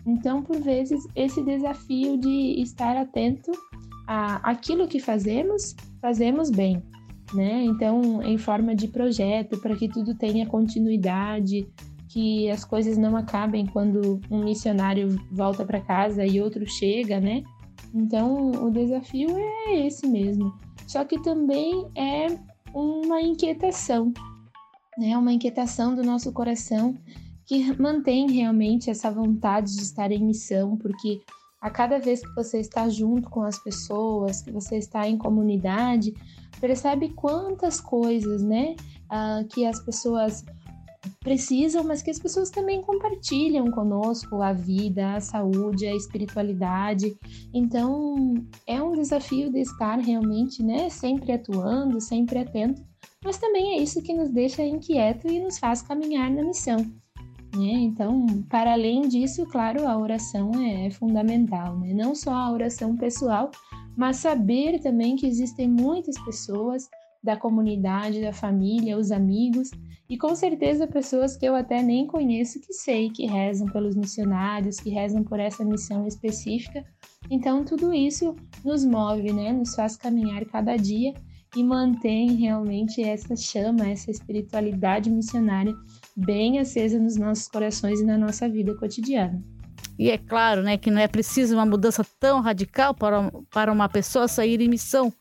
Então, 0.05 0.41
por 0.41 0.59
vezes, 0.59 1.05
esse 1.15 1.41
desafio 1.43 2.17
de 2.17 2.61
estar 2.61 2.97
atento 2.97 3.51
a 4.05 4.35
aquilo 4.49 4.87
que 4.87 4.99
fazemos, 4.99 5.75
fazemos 6.01 6.49
bem, 6.49 6.83
né? 7.33 7.63
Então, 7.63 8.21
em 8.21 8.37
forma 8.37 8.75
de 8.75 8.89
projeto, 8.89 9.57
para 9.59 9.75
que 9.75 9.87
tudo 9.87 10.13
tenha 10.13 10.45
continuidade, 10.45 11.65
que 12.13 12.47
as 12.51 12.63
coisas 12.63 12.95
não 12.95 13.17
acabem 13.17 13.65
quando 13.65 14.21
um 14.29 14.43
missionário 14.43 15.19
volta 15.31 15.65
para 15.65 15.81
casa 15.81 16.23
e 16.23 16.39
outro 16.39 16.63
chega, 16.69 17.19
né? 17.19 17.41
Então, 17.91 18.51
o 18.51 18.69
desafio 18.69 19.35
é 19.35 19.87
esse 19.87 20.05
mesmo. 20.05 20.53
Só 20.85 21.03
que 21.03 21.19
também 21.23 21.89
é 21.97 22.27
uma 22.71 23.19
inquietação, 23.19 24.13
né? 24.95 25.17
Uma 25.17 25.33
inquietação 25.33 25.95
do 25.95 26.03
nosso 26.03 26.31
coração 26.31 26.95
que 27.47 27.75
mantém 27.81 28.29
realmente 28.29 28.91
essa 28.91 29.09
vontade 29.09 29.75
de 29.75 29.81
estar 29.81 30.11
em 30.11 30.23
missão, 30.23 30.77
porque 30.77 31.19
a 31.59 31.71
cada 31.71 31.97
vez 31.97 32.21
que 32.21 32.35
você 32.35 32.59
está 32.59 32.87
junto 32.89 33.27
com 33.27 33.41
as 33.41 33.57
pessoas, 33.57 34.43
que 34.43 34.51
você 34.51 34.77
está 34.77 35.07
em 35.07 35.17
comunidade, 35.17 36.13
percebe 36.61 37.09
quantas 37.09 37.81
coisas, 37.81 38.43
né, 38.43 38.75
uh, 39.11 39.47
que 39.47 39.65
as 39.65 39.79
pessoas 39.83 40.45
precisam, 41.19 41.83
mas 41.83 42.01
que 42.01 42.11
as 42.11 42.19
pessoas 42.19 42.49
também 42.49 42.81
compartilham 42.81 43.69
conosco 43.71 44.41
a 44.41 44.53
vida, 44.53 45.15
a 45.15 45.21
saúde, 45.21 45.85
a 45.85 45.95
espiritualidade. 45.95 47.17
Então, 47.53 48.35
é 48.67 48.81
um 48.81 48.93
desafio 48.93 49.51
de 49.51 49.59
estar 49.59 49.99
realmente, 49.99 50.63
né, 50.63 50.89
sempre 50.89 51.31
atuando, 51.31 51.99
sempre 52.01 52.39
atento, 52.39 52.81
mas 53.23 53.37
também 53.37 53.77
é 53.77 53.81
isso 53.81 54.01
que 54.01 54.13
nos 54.13 54.29
deixa 54.29 54.63
inquieto 54.63 55.27
e 55.27 55.39
nos 55.39 55.57
faz 55.57 55.81
caminhar 55.81 56.29
na 56.29 56.43
missão. 56.43 56.77
Né? 57.55 57.71
Então, 57.73 58.25
para 58.49 58.73
além 58.73 59.07
disso, 59.07 59.45
claro, 59.45 59.87
a 59.87 59.97
oração 59.97 60.51
é 60.59 60.89
fundamental, 60.89 61.77
né? 61.79 61.93
não 61.93 62.15
só 62.15 62.33
a 62.33 62.51
oração 62.51 62.97
pessoal, 62.97 63.51
mas 63.95 64.17
saber 64.17 64.79
também 64.79 65.15
que 65.15 65.27
existem 65.27 65.69
muitas 65.69 66.19
pessoas 66.23 66.89
da 67.23 67.37
comunidade, 67.37 68.21
da 68.21 68.33
família, 68.33 68.97
os 68.97 69.11
amigos 69.11 69.71
e 70.09 70.17
com 70.17 70.35
certeza 70.35 70.85
pessoas 70.85 71.37
que 71.37 71.45
eu 71.45 71.55
até 71.55 71.81
nem 71.81 72.05
conheço 72.05 72.59
que 72.59 72.73
sei 72.73 73.09
que 73.09 73.25
rezam 73.25 73.67
pelos 73.67 73.95
missionários, 73.95 74.79
que 74.79 74.89
rezam 74.89 75.23
por 75.23 75.39
essa 75.39 75.63
missão 75.63 76.05
específica. 76.05 76.83
Então 77.31 77.63
tudo 77.63 77.93
isso 77.93 78.35
nos 78.63 78.83
move, 78.83 79.31
né? 79.31 79.53
Nos 79.53 79.73
faz 79.73 79.95
caminhar 79.95 80.43
cada 80.45 80.75
dia 80.75 81.13
e 81.55 81.63
mantém 81.63 82.35
realmente 82.35 83.01
essa 83.01 83.35
chama, 83.35 83.87
essa 83.87 84.11
espiritualidade 84.11 85.09
missionária 85.09 85.73
bem 86.15 86.59
acesa 86.59 86.99
nos 86.99 87.15
nossos 87.15 87.47
corações 87.47 88.01
e 88.01 88.05
na 88.05 88.17
nossa 88.17 88.49
vida 88.49 88.75
cotidiana. 88.75 89.41
E 89.97 90.09
é 90.09 90.17
claro, 90.17 90.63
né, 90.63 90.77
que 90.77 90.89
não 90.89 90.99
é 90.99 91.07
preciso 91.07 91.53
uma 91.53 91.65
mudança 91.65 92.03
tão 92.19 92.41
radical 92.41 92.93
para, 92.95 93.31
para 93.51 93.71
uma 93.71 93.87
pessoa 93.87 94.27
sair 94.27 94.59
em 94.59 94.67
missão. 94.67 95.13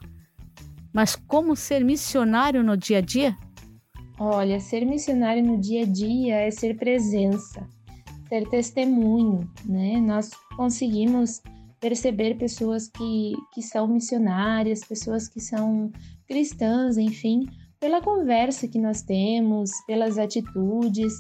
Mas 0.93 1.17
como 1.17 1.57
ser 1.57 1.85
missionário 1.85 2.63
no 2.63 2.77
dia 2.77 2.99
a 2.99 3.01
dia? 3.01 3.37
Olha, 4.19 4.61
ser 4.61 4.85
missionário 4.85 5.45
no 5.45 5.59
dia 5.59 5.83
a 5.83 5.87
dia 5.87 6.37
é 6.37 6.51
ser 6.51 6.77
presença, 6.77 7.67
ser 8.29 8.49
testemunho, 8.49 9.51
né? 9.65 10.01
Nós 10.01 10.31
conseguimos 10.57 11.41
perceber 11.81 12.37
pessoas 12.37 12.89
que, 12.89 13.33
que 13.53 13.61
são 13.61 13.89
missionárias, 13.89 14.85
pessoas 14.85 15.27
que 15.27 15.41
são 15.41 15.91
cristãs, 16.29 16.97
enfim, 16.97 17.47
pela 17.81 18.01
conversa 18.01 18.69
que 18.69 18.79
nós 18.79 19.03
temos, 19.03 19.71
pelas 19.89 20.17
atitudes. 20.17 21.13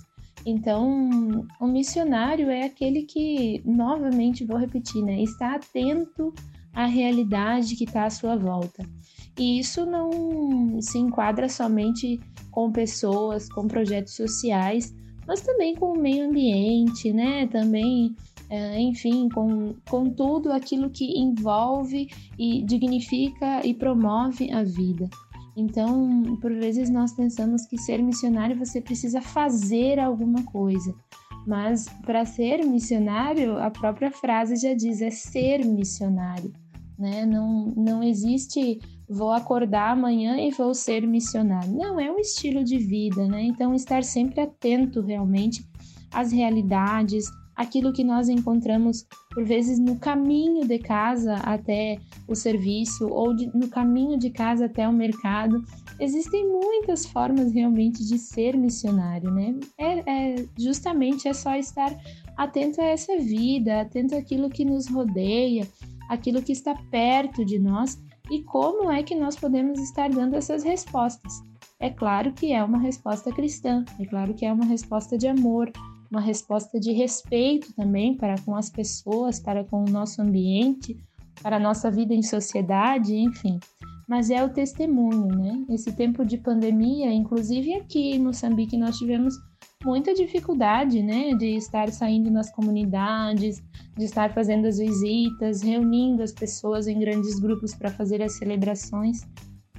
Então, 0.46 1.44
o 1.60 1.66
missionário 1.66 2.48
é 2.48 2.64
aquele 2.64 3.02
que, 3.02 3.60
novamente 3.64 4.44
vou 4.44 4.56
repetir, 4.56 5.02
né, 5.02 5.20
está 5.20 5.56
atento 5.56 6.32
à 6.72 6.86
realidade 6.86 7.74
que 7.74 7.84
está 7.84 8.06
à 8.06 8.10
sua 8.10 8.36
volta. 8.36 8.88
E 9.38 9.58
isso 9.58 9.86
não 9.86 10.80
se 10.80 10.98
enquadra 10.98 11.48
somente 11.48 12.20
com 12.50 12.70
pessoas, 12.70 13.48
com 13.48 13.66
projetos 13.66 14.14
sociais, 14.14 14.94
mas 15.26 15.40
também 15.40 15.74
com 15.74 15.92
o 15.92 15.98
meio 15.98 16.26
ambiente, 16.28 17.12
né? 17.12 17.46
Também, 17.46 18.14
é, 18.50 18.78
enfim, 18.80 19.28
com, 19.30 19.74
com 19.88 20.10
tudo 20.10 20.52
aquilo 20.52 20.90
que 20.90 21.18
envolve 21.18 22.08
e 22.38 22.62
dignifica 22.62 23.66
e 23.66 23.72
promove 23.72 24.52
a 24.52 24.62
vida. 24.62 25.08
Então, 25.56 26.36
por 26.40 26.52
vezes 26.52 26.88
nós 26.88 27.12
pensamos 27.12 27.66
que 27.66 27.76
ser 27.78 28.02
missionário 28.02 28.58
você 28.58 28.80
precisa 28.80 29.20
fazer 29.20 29.98
alguma 29.98 30.42
coisa. 30.44 30.94
Mas 31.46 31.88
para 32.04 32.24
ser 32.24 32.64
missionário, 32.64 33.58
a 33.58 33.70
própria 33.70 34.10
frase 34.10 34.56
já 34.56 34.74
diz 34.74 35.02
é 35.02 35.10
ser 35.10 35.64
missionário, 35.64 36.52
né? 36.98 37.26
Não, 37.26 37.66
não 37.76 38.02
existe 38.02 38.78
vou 39.12 39.32
acordar 39.32 39.92
amanhã 39.92 40.36
e 40.38 40.50
vou 40.50 40.74
ser 40.74 41.06
missionário. 41.06 41.72
Não, 41.72 42.00
é 42.00 42.10
um 42.10 42.18
estilo 42.18 42.64
de 42.64 42.78
vida, 42.78 43.26
né? 43.26 43.42
Então, 43.42 43.74
estar 43.74 44.02
sempre 44.02 44.40
atento 44.40 45.00
realmente 45.00 45.64
às 46.10 46.32
realidades, 46.32 47.26
aquilo 47.54 47.92
que 47.92 48.02
nós 48.02 48.28
encontramos, 48.28 49.06
por 49.30 49.44
vezes, 49.44 49.78
no 49.78 49.96
caminho 49.98 50.66
de 50.66 50.78
casa 50.78 51.34
até 51.36 51.98
o 52.26 52.34
serviço 52.34 53.06
ou 53.08 53.34
de, 53.34 53.46
no 53.54 53.68
caminho 53.68 54.18
de 54.18 54.30
casa 54.30 54.64
até 54.66 54.88
o 54.88 54.92
mercado. 54.92 55.62
Existem 56.00 56.48
muitas 56.48 57.04
formas 57.04 57.52
realmente 57.52 58.04
de 58.04 58.18
ser 58.18 58.56
missionário, 58.56 59.30
né? 59.30 59.54
É, 59.78 60.32
é 60.32 60.46
justamente 60.58 61.28
é 61.28 61.34
só 61.34 61.54
estar 61.54 61.94
atento 62.36 62.80
a 62.80 62.84
essa 62.84 63.18
vida, 63.18 63.82
atento 63.82 64.16
àquilo 64.16 64.48
que 64.48 64.64
nos 64.64 64.88
rodeia, 64.88 65.68
aquilo 66.08 66.42
que 66.42 66.52
está 66.52 66.74
perto 66.90 67.44
de 67.44 67.58
nós 67.58 67.98
e 68.30 68.42
como 68.42 68.90
é 68.90 69.02
que 69.02 69.14
nós 69.14 69.36
podemos 69.36 69.78
estar 69.80 70.10
dando 70.10 70.36
essas 70.36 70.62
respostas. 70.62 71.42
É 71.80 71.90
claro 71.90 72.32
que 72.32 72.52
é 72.52 72.62
uma 72.62 72.78
resposta 72.78 73.32
cristã, 73.32 73.84
é 73.98 74.06
claro 74.06 74.34
que 74.34 74.46
é 74.46 74.52
uma 74.52 74.64
resposta 74.64 75.18
de 75.18 75.26
amor, 75.26 75.70
uma 76.10 76.20
resposta 76.20 76.78
de 76.78 76.92
respeito 76.92 77.72
também 77.74 78.16
para 78.16 78.36
com 78.42 78.54
as 78.54 78.70
pessoas, 78.70 79.40
para 79.40 79.64
com 79.64 79.82
o 79.84 79.90
nosso 79.90 80.22
ambiente, 80.22 80.96
para 81.42 81.56
a 81.56 81.60
nossa 81.60 81.90
vida 81.90 82.14
em 82.14 82.22
sociedade, 82.22 83.16
enfim. 83.16 83.58
Mas 84.06 84.30
é 84.30 84.44
o 84.44 84.50
testemunho, 84.50 85.26
né? 85.28 85.64
Esse 85.70 85.92
tempo 85.92 86.24
de 86.24 86.36
pandemia, 86.36 87.12
inclusive 87.12 87.74
aqui 87.74 88.12
em 88.12 88.18
Moçambique, 88.18 88.76
nós 88.76 88.98
tivemos 88.98 89.34
muita 89.84 90.14
dificuldade, 90.14 91.02
né, 91.02 91.34
de 91.34 91.56
estar 91.56 91.90
saindo 91.90 92.30
nas 92.30 92.50
comunidades, 92.50 93.62
de 93.96 94.04
estar 94.04 94.32
fazendo 94.32 94.66
as 94.66 94.78
visitas, 94.78 95.62
reunindo 95.62 96.22
as 96.22 96.32
pessoas 96.32 96.86
em 96.86 96.98
grandes 96.98 97.38
grupos 97.38 97.74
para 97.74 97.90
fazer 97.90 98.22
as 98.22 98.38
celebrações. 98.38 99.22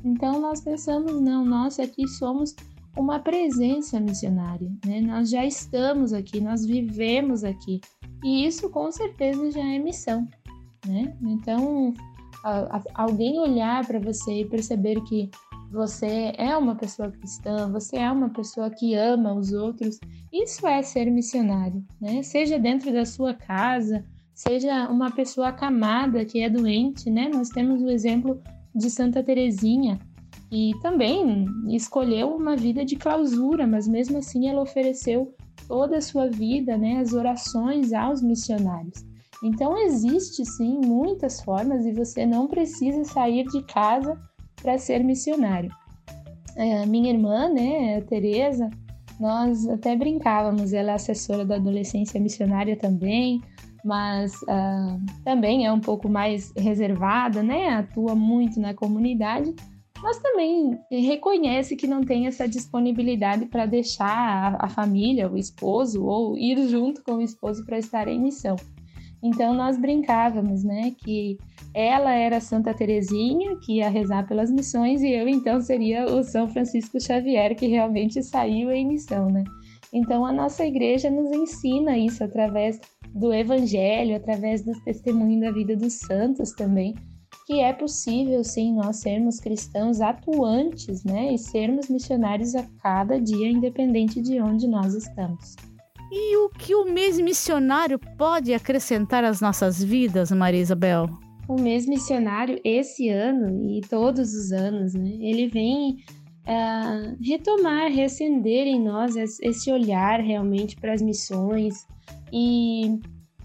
Então 0.03 0.41
nós 0.41 0.61
pensamos, 0.61 1.21
não, 1.21 1.45
nós 1.45 1.79
aqui 1.79 2.07
somos 2.07 2.55
uma 2.97 3.19
presença 3.19 3.99
missionária, 3.99 4.71
né? 4.85 5.01
Nós 5.01 5.29
já 5.29 5.45
estamos 5.45 6.13
aqui, 6.13 6.39
nós 6.39 6.65
vivemos 6.65 7.43
aqui. 7.43 7.81
E 8.23 8.45
isso 8.45 8.69
com 8.69 8.91
certeza 8.91 9.49
já 9.51 9.63
é 9.63 9.79
missão, 9.79 10.27
né? 10.85 11.15
Então, 11.23 11.93
alguém 12.93 13.39
olhar 13.39 13.85
para 13.85 13.99
você 13.99 14.41
e 14.41 14.45
perceber 14.45 15.01
que 15.05 15.29
você 15.73 16.33
é 16.37 16.55
uma 16.55 16.75
pessoa 16.75 17.11
cristã, 17.11 17.69
você 17.71 17.97
é 17.97 18.11
uma 18.11 18.29
pessoa 18.29 18.69
que 18.69 18.93
ama 18.93 19.33
os 19.33 19.51
outros, 19.51 19.99
isso 20.31 20.65
é 20.67 20.81
ser 20.83 21.09
missionário, 21.11 21.83
né? 21.99 22.21
Seja 22.21 22.59
dentro 22.59 22.93
da 22.93 23.05
sua 23.05 23.33
casa, 23.33 24.05
seja 24.33 24.87
uma 24.87 25.11
pessoa 25.11 25.49
acamada 25.49 26.23
que 26.23 26.41
é 26.41 26.49
doente, 26.49 27.09
né? 27.09 27.29
Nós 27.33 27.49
temos 27.49 27.81
o 27.81 27.89
exemplo 27.89 28.39
de 28.75 28.89
Santa 28.89 29.23
Teresinha, 29.23 29.99
e 30.55 30.71
também 30.83 31.47
escolheu 31.69 32.35
uma 32.35 32.55
vida 32.55 32.85
de 32.85 32.95
clausura, 32.95 33.65
mas 33.65 33.87
mesmo 33.87 34.19
assim 34.19 34.47
ela 34.47 34.61
ofereceu 34.61 35.33
toda 35.67 35.97
a 35.97 36.01
sua 36.01 36.29
vida, 36.29 36.77
né, 36.77 36.99
as 36.99 37.11
orações 37.11 37.91
aos 37.91 38.21
missionários. 38.21 39.03
Então 39.43 39.75
existe 39.75 40.45
sim 40.45 40.79
muitas 40.85 41.41
formas 41.41 41.87
e 41.87 41.91
você 41.91 42.23
não 42.23 42.47
precisa 42.47 43.03
sair 43.03 43.45
de 43.45 43.63
casa 43.63 44.15
para 44.63 44.77
ser 44.77 45.03
missionário. 45.03 45.69
É, 46.55 46.85
minha 46.85 47.11
irmã, 47.11 47.49
né, 47.49 47.97
a 47.97 48.01
Teresa, 48.01 48.69
nós 49.19 49.67
até 49.67 49.95
brincávamos, 49.95 50.73
ela 50.73 50.91
é 50.91 50.95
assessora 50.95 51.45
da 51.45 51.55
adolescência 51.55 52.19
missionária 52.19 52.75
também, 52.75 53.41
mas 53.83 54.33
uh, 54.43 55.23
também 55.25 55.65
é 55.65 55.71
um 55.71 55.79
pouco 55.79 56.07
mais 56.07 56.53
reservada, 56.57 57.43
né, 57.43 57.69
atua 57.69 58.15
muito 58.15 58.59
na 58.59 58.73
comunidade, 58.73 59.53
mas 60.01 60.19
também 60.19 60.77
reconhece 60.91 61.75
que 61.75 61.87
não 61.87 62.01
tem 62.01 62.27
essa 62.27 62.47
disponibilidade 62.47 63.45
para 63.45 63.65
deixar 63.65 64.57
a, 64.59 64.65
a, 64.65 64.69
família, 64.69 65.31
o 65.31 65.37
esposo, 65.37 66.03
ou 66.05 66.37
ir 66.37 66.67
junto 66.67 67.01
com 67.03 67.13
o 67.13 67.21
esposo 67.21 67.65
para 67.65 67.77
estar 67.77 68.07
em 68.07 68.19
missão. 68.19 68.55
Então 69.23 69.53
nós 69.53 69.77
brincávamos, 69.77 70.65
né, 70.65 70.91
que 70.97 71.37
ela 71.73 72.13
era 72.13 72.41
Santa 72.41 72.73
Terezinha, 72.73 73.55
que 73.63 73.77
ia 73.77 73.89
rezar 73.89 74.27
pelas 74.27 74.51
missões, 74.51 75.01
e 75.01 75.11
eu 75.11 75.29
então 75.29 75.61
seria 75.61 76.05
o 76.05 76.23
São 76.23 76.47
Francisco 76.49 76.99
Xavier, 76.99 77.55
que 77.55 77.67
realmente 77.67 78.21
saiu 78.21 78.69
em 78.69 78.85
missão, 78.85 79.29
né? 79.29 79.45
Então 79.93 80.25
a 80.25 80.33
nossa 80.33 80.65
igreja 80.65 81.09
nos 81.09 81.31
ensina 81.31 81.97
isso 81.97 82.21
através 82.23 82.81
do 83.13 83.33
evangelho, 83.33 84.15
através 84.15 84.63
do 84.63 84.73
testemunho 84.83 85.39
da 85.39 85.51
vida 85.51 85.75
dos 85.77 85.93
santos 85.93 86.51
também, 86.51 86.93
que 87.45 87.59
é 87.59 87.71
possível 87.71 88.43
sim 88.43 88.73
nós 88.73 88.97
sermos 88.97 89.39
cristãos 89.39 90.01
atuantes, 90.01 91.03
né, 91.03 91.33
e 91.33 91.37
sermos 91.37 91.89
missionários 91.89 92.55
a 92.55 92.63
cada 92.81 93.19
dia, 93.19 93.49
independente 93.49 94.21
de 94.21 94.41
onde 94.41 94.67
nós 94.67 94.93
estamos. 94.93 95.55
E 96.15 96.37
o 96.37 96.47
que 96.47 96.75
o 96.75 96.85
mês 96.85 97.19
missionário 97.19 97.97
pode 97.97 98.53
acrescentar 98.53 99.23
às 99.23 99.41
nossas 99.41 99.83
vidas, 99.83 100.29
Maria 100.29 100.61
Isabel? 100.61 101.09
O 101.47 101.59
mês 101.59 101.87
missionário, 101.87 102.61
esse 102.63 103.09
ano 103.09 103.67
e 103.67 103.81
todos 103.81 104.31
os 104.31 104.51
anos, 104.51 104.93
né, 104.93 105.09
ele 105.19 105.47
vem 105.47 105.97
uh, 106.45 107.17
retomar, 107.19 107.91
reacender 107.91 108.67
em 108.67 108.79
nós 108.79 109.15
esse 109.15 109.71
olhar 109.71 110.19
realmente 110.19 110.75
para 110.75 110.93
as 110.93 111.01
missões 111.01 111.87
e 112.31 112.99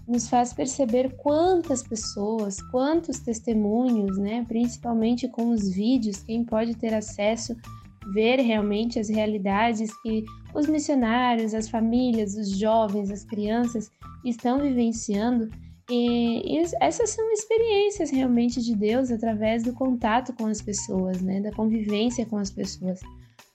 nos 0.07 0.29
faz 0.29 0.53
perceber 0.53 1.15
quantas 1.17 1.81
pessoas, 1.81 2.61
quantos 2.69 3.17
testemunhos, 3.17 4.15
né, 4.19 4.45
principalmente 4.47 5.27
com 5.27 5.49
os 5.49 5.73
vídeos, 5.73 6.21
quem 6.21 6.45
pode 6.45 6.75
ter 6.75 6.93
acesso 6.93 7.55
ver 8.13 8.39
realmente 8.39 8.99
as 8.99 9.09
realidades 9.09 9.91
que 10.01 10.23
os 10.53 10.67
missionários, 10.67 11.53
as 11.53 11.69
famílias, 11.69 12.35
os 12.35 12.57
jovens, 12.57 13.11
as 13.11 13.23
crianças 13.23 13.91
estão 14.25 14.59
vivenciando. 14.59 15.49
E, 15.89 16.61
essas 16.79 17.09
são 17.09 17.31
experiências 17.31 18.11
realmente 18.11 18.61
de 18.61 18.75
Deus 18.75 19.11
através 19.11 19.63
do 19.63 19.73
contato 19.73 20.33
com 20.33 20.45
as 20.45 20.61
pessoas, 20.61 21.21
né, 21.21 21.41
da 21.41 21.51
convivência 21.51 22.25
com 22.25 22.37
as 22.37 22.51
pessoas. 22.51 22.99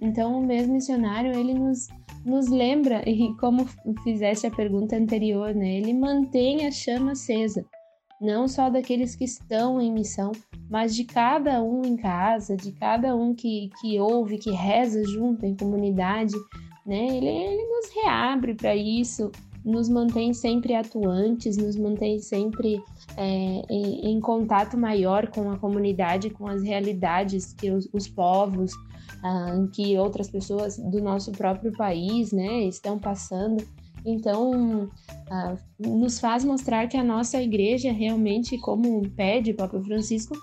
Então, 0.01 0.40
o 0.40 0.45
mesmo 0.45 0.75
missionário, 0.75 1.33
ele 1.38 1.55
nos, 1.55 1.87
nos 2.25 2.49
lembra, 2.49 3.03
e 3.09 3.33
como 3.37 3.67
fizeste 4.03 4.47
a 4.47 4.51
pergunta 4.51 4.97
anterior, 4.97 5.55
né, 5.55 5.77
ele 5.77 5.95
mantém 5.95 6.67
a 6.67 6.73
chama 6.73 7.12
acesa 7.12 7.64
não 8.20 8.48
só 8.48 8.70
daqueles 8.70 9.14
que 9.14 9.24
estão 9.24 9.81
em 9.81 9.92
missão, 9.92 10.33
mas 10.70 10.94
de 10.94 11.05
cada 11.05 11.62
um 11.62 11.83
em 11.85 11.96
casa, 11.96 12.57
de 12.57 12.72
cada 12.72 13.14
um 13.14 13.35
que, 13.35 13.70
que 13.81 13.98
ouve, 13.98 14.38
que 14.38 14.50
reza 14.50 15.05
junto 15.05 15.44
em 15.44 15.57
comunidade, 15.57 16.35
né? 16.87 17.16
Ele, 17.16 17.29
ele 17.29 17.66
nos 17.68 17.90
reabre 17.94 18.55
para 18.55 18.74
isso, 18.74 19.31
nos 19.64 19.88
mantém 19.88 20.35
sempre 20.35 20.74
atuantes, 20.74 21.57
nos 21.57 21.77
mantém 21.77 22.18
sempre 22.18 22.83
é, 23.16 23.62
em, 23.70 24.12
em, 24.12 24.20
contato 24.20 24.77
maior 24.77 25.29
com 25.29 25.50
a 25.50 25.59
comunidade, 25.59 26.31
com 26.31 26.46
as 26.46 26.62
realidades 26.62 27.55
que 27.55 27.70
os, 27.70 27.88
os 27.92 28.07
povos, 28.07 28.72
ah, 29.22 29.66
que 29.72 29.96
outras 29.96 30.31
pessoas 30.31 30.77
do 30.77 31.00
nosso 31.00 31.33
próprio 31.33 31.72
país, 31.72 32.31
né, 32.31 32.64
estão 32.64 32.98
passando. 32.98 33.64
Então, 34.05 34.85
uh, 34.85 35.59
nos 35.79 36.21
faz 36.21 36.45
mostrar 36.45 36.87
que 36.88 36.97
a 36.97 37.05
nossa 37.05 37.40
igreja 37.40 37.90
realmente, 37.90 38.59
como 38.59 39.09
pede 39.11 39.53
o 39.53 39.57
Papa 39.57 39.81
Francisco, 39.81 40.37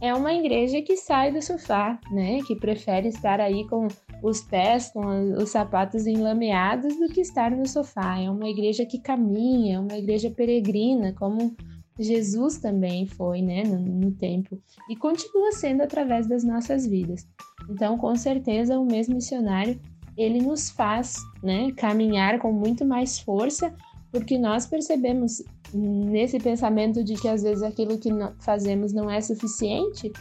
é 0.00 0.14
uma 0.14 0.32
igreja 0.32 0.80
que 0.80 0.96
sai 0.96 1.32
do 1.32 1.42
sofá, 1.42 2.00
né? 2.10 2.40
Que 2.46 2.56
prefere 2.56 3.08
estar 3.08 3.40
aí 3.40 3.66
com 3.68 3.86
os 4.22 4.40
pés, 4.40 4.90
com 4.90 5.34
os 5.34 5.50
sapatos 5.50 6.06
enlameados, 6.06 6.96
do 6.98 7.08
que 7.08 7.20
estar 7.20 7.50
no 7.50 7.66
sofá. 7.66 8.18
É 8.18 8.30
uma 8.30 8.48
igreja 8.48 8.86
que 8.86 8.98
caminha, 8.98 9.76
é 9.76 9.80
uma 9.80 9.96
igreja 9.96 10.30
peregrina, 10.30 11.12
como 11.12 11.54
Jesus 11.98 12.58
também 12.58 13.06
foi, 13.06 13.42
né, 13.42 13.62
no, 13.62 13.78
no, 13.78 14.12
tempo, 14.12 14.58
e 14.88 14.96
continua 14.96 15.52
sendo 15.52 15.82
através 15.82 16.26
das 16.26 16.42
nossas 16.42 16.86
vidas. 16.86 17.28
Então, 17.68 17.98
com 17.98 18.16
certeza, 18.16 18.78
o 18.78 18.86
mesmo 18.86 19.16
missionário 19.16 19.78
ele 20.16 20.40
nos 20.40 20.70
faz 20.70 21.16
né, 21.42 21.70
caminhar 21.72 22.38
com 22.38 22.52
muito 22.52 22.84
mais 22.84 23.18
força, 23.18 23.74
porque 24.12 24.38
nós 24.38 24.66
percebemos 24.66 25.42
nesse 25.72 26.38
pensamento 26.38 27.04
de 27.04 27.14
que 27.14 27.28
às 27.28 27.42
vezes 27.42 27.62
aquilo 27.62 27.98
que 27.98 28.10
fazemos 28.40 28.92
não 28.92 29.10
é 29.10 29.20
suficiente, 29.20 30.12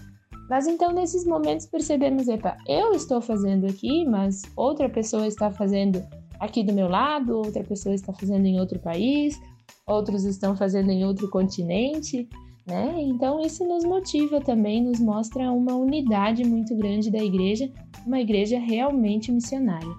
mas 0.49 0.67
então 0.67 0.91
nesses 0.91 1.25
momentos 1.25 1.65
percebemos, 1.65 2.27
epa, 2.27 2.57
eu 2.67 2.93
estou 2.93 3.21
fazendo 3.21 3.67
aqui, 3.67 4.05
mas 4.05 4.41
outra 4.55 4.89
pessoa 4.89 5.27
está 5.27 5.51
fazendo 5.51 6.03
aqui 6.39 6.63
do 6.63 6.73
meu 6.73 6.87
lado, 6.87 7.37
outra 7.37 7.63
pessoa 7.63 7.93
está 7.93 8.13
fazendo 8.13 8.45
em 8.45 8.59
outro 8.59 8.79
país, 8.79 9.39
outros 9.85 10.23
estão 10.23 10.55
fazendo 10.55 10.89
em 10.91 11.05
outro 11.05 11.29
continente, 11.29 12.27
né? 12.69 12.95
Então 13.01 13.41
isso 13.41 13.67
nos 13.67 13.83
motiva 13.83 14.39
também, 14.39 14.81
nos 14.81 14.99
mostra 14.99 15.51
uma 15.51 15.75
unidade 15.75 16.45
muito 16.45 16.75
grande 16.75 17.11
da 17.11 17.21
igreja 17.23 17.69
uma 18.05 18.19
igreja 18.19 18.59
realmente 18.59 19.31
missionária. 19.31 19.93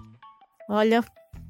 Olha, 0.69 1.03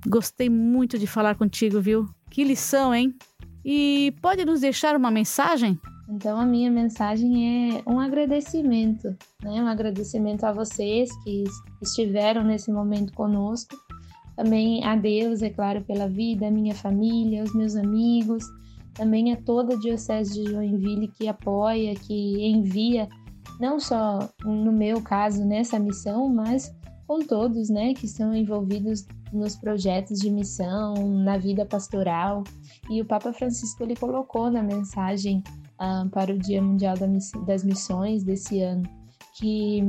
gostei 0.08 0.50
muito 0.50 0.98
de 0.98 1.08
falar 1.08 1.36
contigo, 1.36 1.80
viu? 1.82 2.08
Que 2.30 2.44
lição, 2.44 2.94
hein? 2.94 3.16
E 3.64 4.14
pode 4.22 4.44
nos 4.46 4.62
deixar 4.62 4.96
uma 4.96 5.12
mensagem? 5.12 5.80
Então 6.10 6.40
a 6.40 6.46
minha 6.46 6.70
mensagem 6.70 7.76
é 7.76 7.90
um 7.90 8.00
agradecimento, 8.00 9.16
né? 9.44 9.62
Um 9.62 9.68
agradecimento 9.68 10.44
a 10.44 10.52
vocês 10.52 11.10
que 11.24 11.44
estiveram 11.82 12.44
nesse 12.44 12.72
momento 12.72 13.14
conosco. 13.14 13.76
Também 14.36 14.84
a 14.84 14.96
Deus, 14.96 15.42
é 15.42 15.50
claro, 15.50 15.82
pela 15.82 16.08
vida, 16.08 16.48
a 16.48 16.52
minha 16.52 16.74
família, 16.74 17.44
os 17.44 17.54
meus 17.54 17.76
amigos, 17.76 18.44
também 18.94 19.34
a 19.34 19.38
toda 19.38 19.74
a 19.74 19.78
Diocese 19.78 20.34
de 20.34 20.52
Joinville 20.52 21.08
que 21.08 21.28
apoia, 21.28 21.96
que 21.96 22.46
envia 22.46 23.08
não 23.60 23.80
só 23.80 24.30
no 24.44 24.72
meu 24.72 25.02
caso 25.02 25.46
nessa 25.46 25.78
missão, 25.80 26.28
mas 26.30 26.74
com 27.08 27.20
todos, 27.20 27.70
né, 27.70 27.94
que 27.94 28.06
estão 28.06 28.34
envolvidos 28.34 29.06
nos 29.34 29.56
projetos 29.56 30.20
de 30.20 30.30
missão, 30.30 30.94
na 31.24 31.38
vida 31.38 31.66
pastoral. 31.66 32.44
E 32.90 33.02
o 33.02 33.06
Papa 33.06 33.34
Francisco 33.34 33.84
ele 33.84 33.96
colocou 33.96 34.50
na 34.50 34.64
mensagem 34.64 35.44
uh, 35.80 36.10
para 36.10 36.34
o 36.34 36.38
Dia 36.38 36.62
Mundial 36.62 36.96
das 37.46 37.64
Missões 37.64 38.24
desse 38.24 38.62
ano 38.62 38.84
que 39.34 39.82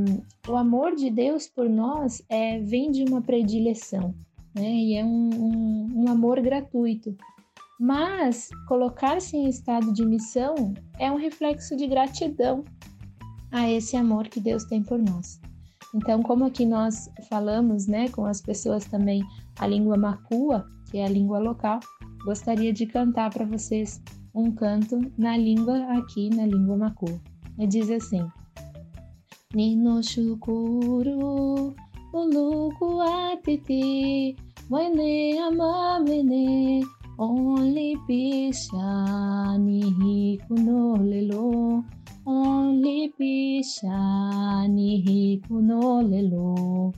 o 0.48 0.56
amor 0.56 0.94
de 0.94 1.10
Deus 1.10 1.46
por 1.46 1.68
nós 1.68 2.22
é, 2.28 2.58
vem 2.60 2.90
de 2.90 3.04
uma 3.04 3.20
predileção, 3.20 4.14
né? 4.54 4.70
E 4.70 4.96
é 4.96 5.04
um, 5.04 5.30
um, 5.34 5.92
um 6.04 6.08
amor 6.08 6.40
gratuito. 6.40 7.14
Mas 7.82 8.48
colocar-se 8.68 9.36
em 9.36 9.48
estado 9.48 9.92
de 9.92 10.06
missão 10.06 10.72
é 11.00 11.10
um 11.10 11.16
reflexo 11.16 11.76
de 11.76 11.88
gratidão 11.88 12.64
a 13.50 13.68
esse 13.68 13.96
amor 13.96 14.28
que 14.28 14.38
Deus 14.38 14.62
tem 14.66 14.84
por 14.84 15.00
nós. 15.00 15.40
Então, 15.92 16.22
como 16.22 16.44
aqui 16.44 16.64
nós 16.64 17.10
falamos, 17.28 17.88
né, 17.88 18.08
com 18.10 18.24
as 18.24 18.40
pessoas 18.40 18.84
também 18.84 19.20
a 19.58 19.66
língua 19.66 19.96
macua, 19.96 20.64
que 20.92 20.98
é 20.98 21.06
a 21.06 21.08
língua 21.08 21.40
local, 21.40 21.80
gostaria 22.24 22.72
de 22.72 22.86
cantar 22.86 23.30
para 23.30 23.44
vocês 23.44 24.00
um 24.32 24.52
canto 24.52 25.00
na 25.18 25.36
língua 25.36 25.82
aqui, 25.98 26.30
na 26.30 26.46
língua 26.46 26.76
macua. 26.76 27.20
E 27.58 27.66
diz 27.66 27.90
assim: 27.90 28.24
Nino 29.52 30.00
shukuru 30.04 31.74
uluku 32.12 33.00
atiti 33.00 34.36
Wene 34.70 35.36
amamene 35.38 36.86
Only 37.24 37.96
pisha 38.04 39.56
ni 39.56 39.80
hikuno 39.80 40.96
lelo 40.96 41.84
only 42.26 43.62
Shani 43.62 45.04
Rikunolelo. 45.06 46.92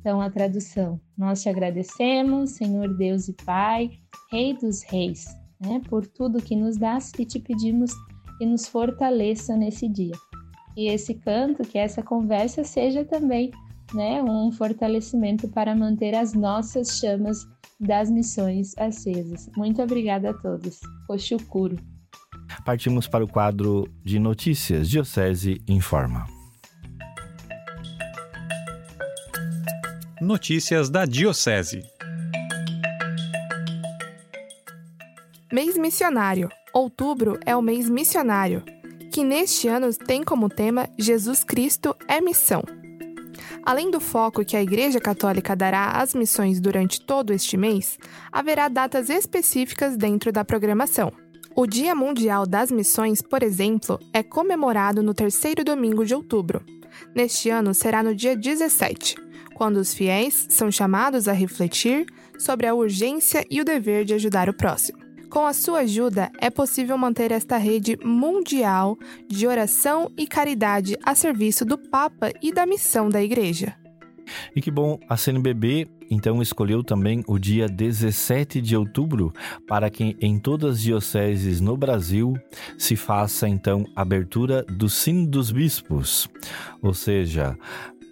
Então, 0.00 0.20
a 0.20 0.28
tradução: 0.28 1.00
Nós 1.16 1.40
te 1.40 1.48
agradecemos, 1.48 2.50
Senhor 2.56 2.96
Deus 2.96 3.28
e 3.28 3.32
Pai, 3.44 3.92
Rei 4.32 4.54
dos 4.54 4.82
Reis, 4.82 5.24
né, 5.60 5.80
por 5.88 6.04
tudo 6.04 6.42
que 6.42 6.56
nos 6.56 6.76
dás 6.76 7.12
e 7.16 7.24
te 7.24 7.38
pedimos 7.38 7.92
que 8.38 8.46
nos 8.46 8.66
fortaleça 8.66 9.56
nesse 9.56 9.88
dia. 9.88 10.14
E 10.76 10.88
esse 10.88 11.14
canto, 11.14 11.62
que 11.62 11.78
essa 11.78 12.02
conversa 12.02 12.64
seja 12.64 13.04
também 13.04 13.52
né, 13.94 14.22
um 14.22 14.50
fortalecimento 14.52 15.48
para 15.48 15.74
manter 15.74 16.14
as 16.14 16.34
nossas 16.34 16.98
chamas 16.98 17.46
das 17.78 18.10
missões 18.10 18.76
acesas. 18.76 19.48
Muito 19.56 19.82
obrigada 19.82 20.30
a 20.30 20.34
todos. 20.34 20.80
Oxucuro. 21.08 21.76
Partimos 22.64 23.06
para 23.06 23.24
o 23.24 23.28
quadro 23.28 23.88
de 24.02 24.18
notícias 24.18 24.88
Diocese 24.88 25.60
Informa. 25.68 26.26
Notícias 30.20 30.88
da 30.88 31.04
Diocese. 31.04 31.82
Mês 35.52 35.76
Missionário. 35.76 36.48
Outubro 36.72 37.38
é 37.46 37.54
o 37.54 37.62
mês 37.62 37.88
missionário, 37.88 38.64
que 39.12 39.22
neste 39.22 39.68
ano 39.68 39.94
tem 39.94 40.24
como 40.24 40.48
tema 40.48 40.88
Jesus 40.98 41.44
Cristo 41.44 41.94
é 42.08 42.20
Missão. 42.20 42.64
Além 43.62 43.90
do 43.90 44.00
foco 44.00 44.44
que 44.44 44.56
a 44.56 44.62
Igreja 44.62 45.00
Católica 45.00 45.54
dará 45.54 45.92
às 45.92 46.14
missões 46.14 46.60
durante 46.60 47.00
todo 47.00 47.32
este 47.32 47.56
mês, 47.56 47.98
haverá 48.32 48.68
datas 48.68 49.08
específicas 49.10 49.96
dentro 49.96 50.32
da 50.32 50.44
programação. 50.44 51.12
O 51.56 51.66
Dia 51.66 51.94
Mundial 51.94 52.46
das 52.46 52.70
Missões, 52.70 53.22
por 53.22 53.42
exemplo, 53.42 54.00
é 54.12 54.22
comemorado 54.22 55.02
no 55.02 55.14
terceiro 55.14 55.62
domingo 55.62 56.04
de 56.04 56.14
outubro. 56.14 56.64
Neste 57.14 57.48
ano 57.48 57.72
será 57.72 58.02
no 58.02 58.14
dia 58.14 58.36
17, 58.36 59.16
quando 59.54 59.76
os 59.76 59.94
fiéis 59.94 60.46
são 60.50 60.70
chamados 60.70 61.28
a 61.28 61.32
refletir 61.32 62.06
sobre 62.38 62.66
a 62.66 62.74
urgência 62.74 63.46
e 63.48 63.60
o 63.60 63.64
dever 63.64 64.04
de 64.04 64.14
ajudar 64.14 64.48
o 64.48 64.54
próximo. 64.54 65.03
Com 65.34 65.46
a 65.46 65.52
sua 65.52 65.80
ajuda, 65.80 66.30
é 66.40 66.48
possível 66.48 66.96
manter 66.96 67.32
esta 67.32 67.56
rede 67.56 67.98
mundial 68.04 68.96
de 69.28 69.48
oração 69.48 70.08
e 70.16 70.28
caridade 70.28 70.96
a 71.04 71.12
serviço 71.12 71.64
do 71.64 71.76
Papa 71.76 72.30
e 72.40 72.52
da 72.52 72.64
missão 72.64 73.08
da 73.08 73.20
Igreja. 73.20 73.74
E 74.54 74.62
que 74.62 74.70
bom, 74.70 74.96
a 75.08 75.16
CNBB 75.16 75.88
então 76.08 76.40
escolheu 76.40 76.84
também 76.84 77.24
o 77.26 77.36
dia 77.36 77.68
17 77.68 78.60
de 78.60 78.76
outubro 78.76 79.32
para 79.66 79.90
que 79.90 80.16
em 80.20 80.38
todas 80.38 80.76
as 80.76 80.82
dioceses 80.82 81.60
no 81.60 81.76
Brasil 81.76 82.34
se 82.78 82.94
faça 82.94 83.48
então 83.48 83.84
a 83.96 84.02
abertura 84.02 84.62
do 84.62 84.88
Sino 84.88 85.26
dos 85.26 85.50
Bispos, 85.50 86.28
ou 86.80 86.94
seja, 86.94 87.58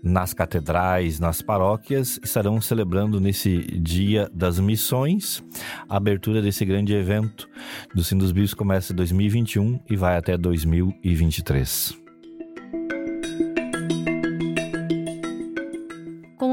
nas 0.03 0.35
catedrais, 0.35 1.21
nas 1.21 1.41
paróquias, 1.41 2.19
estarão 2.23 2.61
celebrando 2.61 3.21
nesse 3.21 3.59
Dia 3.81 4.29
das 4.33 4.59
Missões 4.59 5.43
a 5.89 5.97
abertura 5.97 6.43
desse 6.43 6.65
grande 6.65 6.93
evento 6.93 7.49
do 7.95 8.03
Sino 8.03 8.21
dos 8.21 8.33
Bispos 8.33 8.55
começa 8.55 8.93
em 8.93 8.97
2021 8.97 9.81
e 9.89 9.97
vai 9.97 10.17
até 10.17 10.37
2023. 10.37 12.02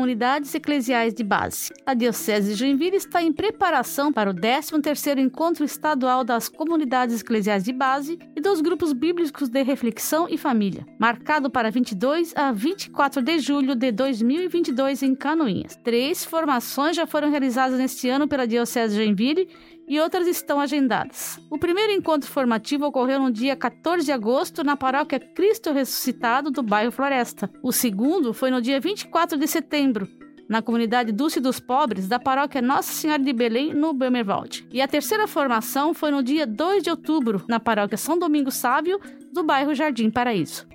Comunidades 0.09 0.55
eclesiais 0.55 1.13
de 1.13 1.23
base. 1.23 1.71
A 1.85 1.93
Diocese 1.93 2.49
de 2.49 2.55
Joinville 2.55 2.95
está 2.95 3.21
em 3.21 3.31
preparação 3.31 4.11
para 4.11 4.31
o 4.31 4.33
13º 4.33 5.19
Encontro 5.19 5.63
Estadual 5.63 6.23
das 6.23 6.49
Comunidades 6.49 7.21
Eclesiais 7.21 7.63
de 7.63 7.71
Base 7.71 8.17
e 8.35 8.41
dos 8.41 8.59
Grupos 8.59 8.91
Bíblicos 8.91 9.49
de 9.49 9.61
Reflexão 9.61 10.27
e 10.27 10.35
Família, 10.35 10.83
marcado 10.97 11.49
para 11.51 11.69
22 11.69 12.33
a 12.35 12.51
24 12.51 13.21
de 13.21 13.37
julho 13.37 13.75
de 13.75 13.91
2022 13.91 15.03
em 15.03 15.13
Canoinhas. 15.13 15.75
Três 15.83 16.25
formações 16.25 16.95
já 16.95 17.05
foram 17.05 17.29
realizadas 17.29 17.77
neste 17.77 18.09
ano 18.09 18.27
pela 18.27 18.47
Diocese 18.47 18.95
de 18.95 19.03
Joinville 19.03 19.47
e 19.89 19.99
outras 19.99 20.27
estão 20.27 20.59
agendadas. 20.59 21.39
O 21.49 21.57
primeiro 21.57 21.91
encontro 21.91 22.29
formativo 22.29 22.85
ocorreu 22.85 23.19
no 23.19 23.31
dia 23.31 23.55
14 23.55 24.05
de 24.05 24.11
agosto 24.11 24.63
na 24.63 24.77
paróquia 24.77 25.19
Cristo 25.19 25.73
Ressuscitado 25.73 26.51
do 26.51 26.61
bairro 26.61 26.91
Floresta. 26.91 27.49
O 27.63 27.71
segundo 27.71 28.33
foi 28.33 28.51
no 28.51 28.61
dia 28.61 28.79
24 28.79 29.37
de 29.37 29.47
setembro, 29.47 30.07
na 30.47 30.61
comunidade 30.61 31.11
Dulce 31.11 31.39
dos 31.39 31.59
Pobres 31.59 32.07
da 32.07 32.19
paróquia 32.19 32.61
Nossa 32.61 32.93
Senhora 32.93 33.21
de 33.21 33.33
Belém, 33.33 33.73
no 33.73 33.91
Bemerwald. 33.91 34.67
E 34.71 34.81
a 34.81 34.87
terceira 34.87 35.27
formação 35.27 35.93
foi 35.93 36.11
no 36.11 36.21
dia 36.21 36.45
2 36.45 36.83
de 36.83 36.91
outubro, 36.91 37.43
na 37.47 37.59
paróquia 37.59 37.97
São 37.97 38.17
Domingos 38.17 38.55
Sávio, 38.55 38.99
do 39.33 39.43
bairro 39.43 39.73
Jardim 39.73 40.09
Paraíso. 40.11 40.67